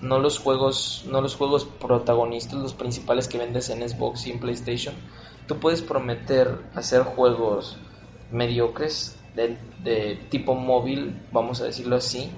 no 0.00 0.18
los 0.18 0.38
juegos, 0.38 1.04
no 1.10 1.20
los 1.20 1.36
juegos 1.36 1.64
protagonistas, 1.64 2.58
los 2.58 2.74
principales 2.74 3.28
que 3.28 3.38
vendes 3.38 3.68
en 3.70 3.88
Xbox 3.88 4.26
y 4.26 4.30
en 4.30 4.40
PlayStation. 4.40 4.94
Tú 5.46 5.58
puedes 5.58 5.82
prometer 5.82 6.60
hacer 6.74 7.02
juegos 7.02 7.78
mediocres 8.30 9.18
de, 9.34 10.18
tipo 10.30 10.54
móvil, 10.54 11.20
vamos 11.32 11.60
a 11.60 11.64
decirlo 11.64 11.96
así, 11.96 12.30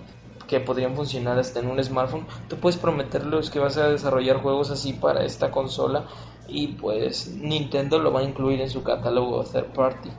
que 0.46 0.60
podrían 0.60 0.94
funcionar 0.94 1.38
hasta 1.38 1.60
en 1.60 1.68
un 1.68 1.82
smartphone. 1.82 2.26
Tú 2.48 2.56
puedes 2.56 2.78
prometerlos 2.78 3.50
que 3.50 3.58
vas 3.58 3.76
a 3.76 3.88
desarrollar 3.88 4.42
juegos 4.42 4.70
así 4.70 4.92
para 4.92 5.24
esta 5.24 5.50
consola 5.50 6.06
y 6.48 6.68
pues 6.68 7.28
Nintendo 7.28 7.98
lo 7.98 8.12
va 8.12 8.20
a 8.20 8.24
incluir 8.24 8.60
en 8.60 8.70
su 8.70 8.82
catálogo 8.82 9.44
third 9.44 9.72
party, 9.72 10.10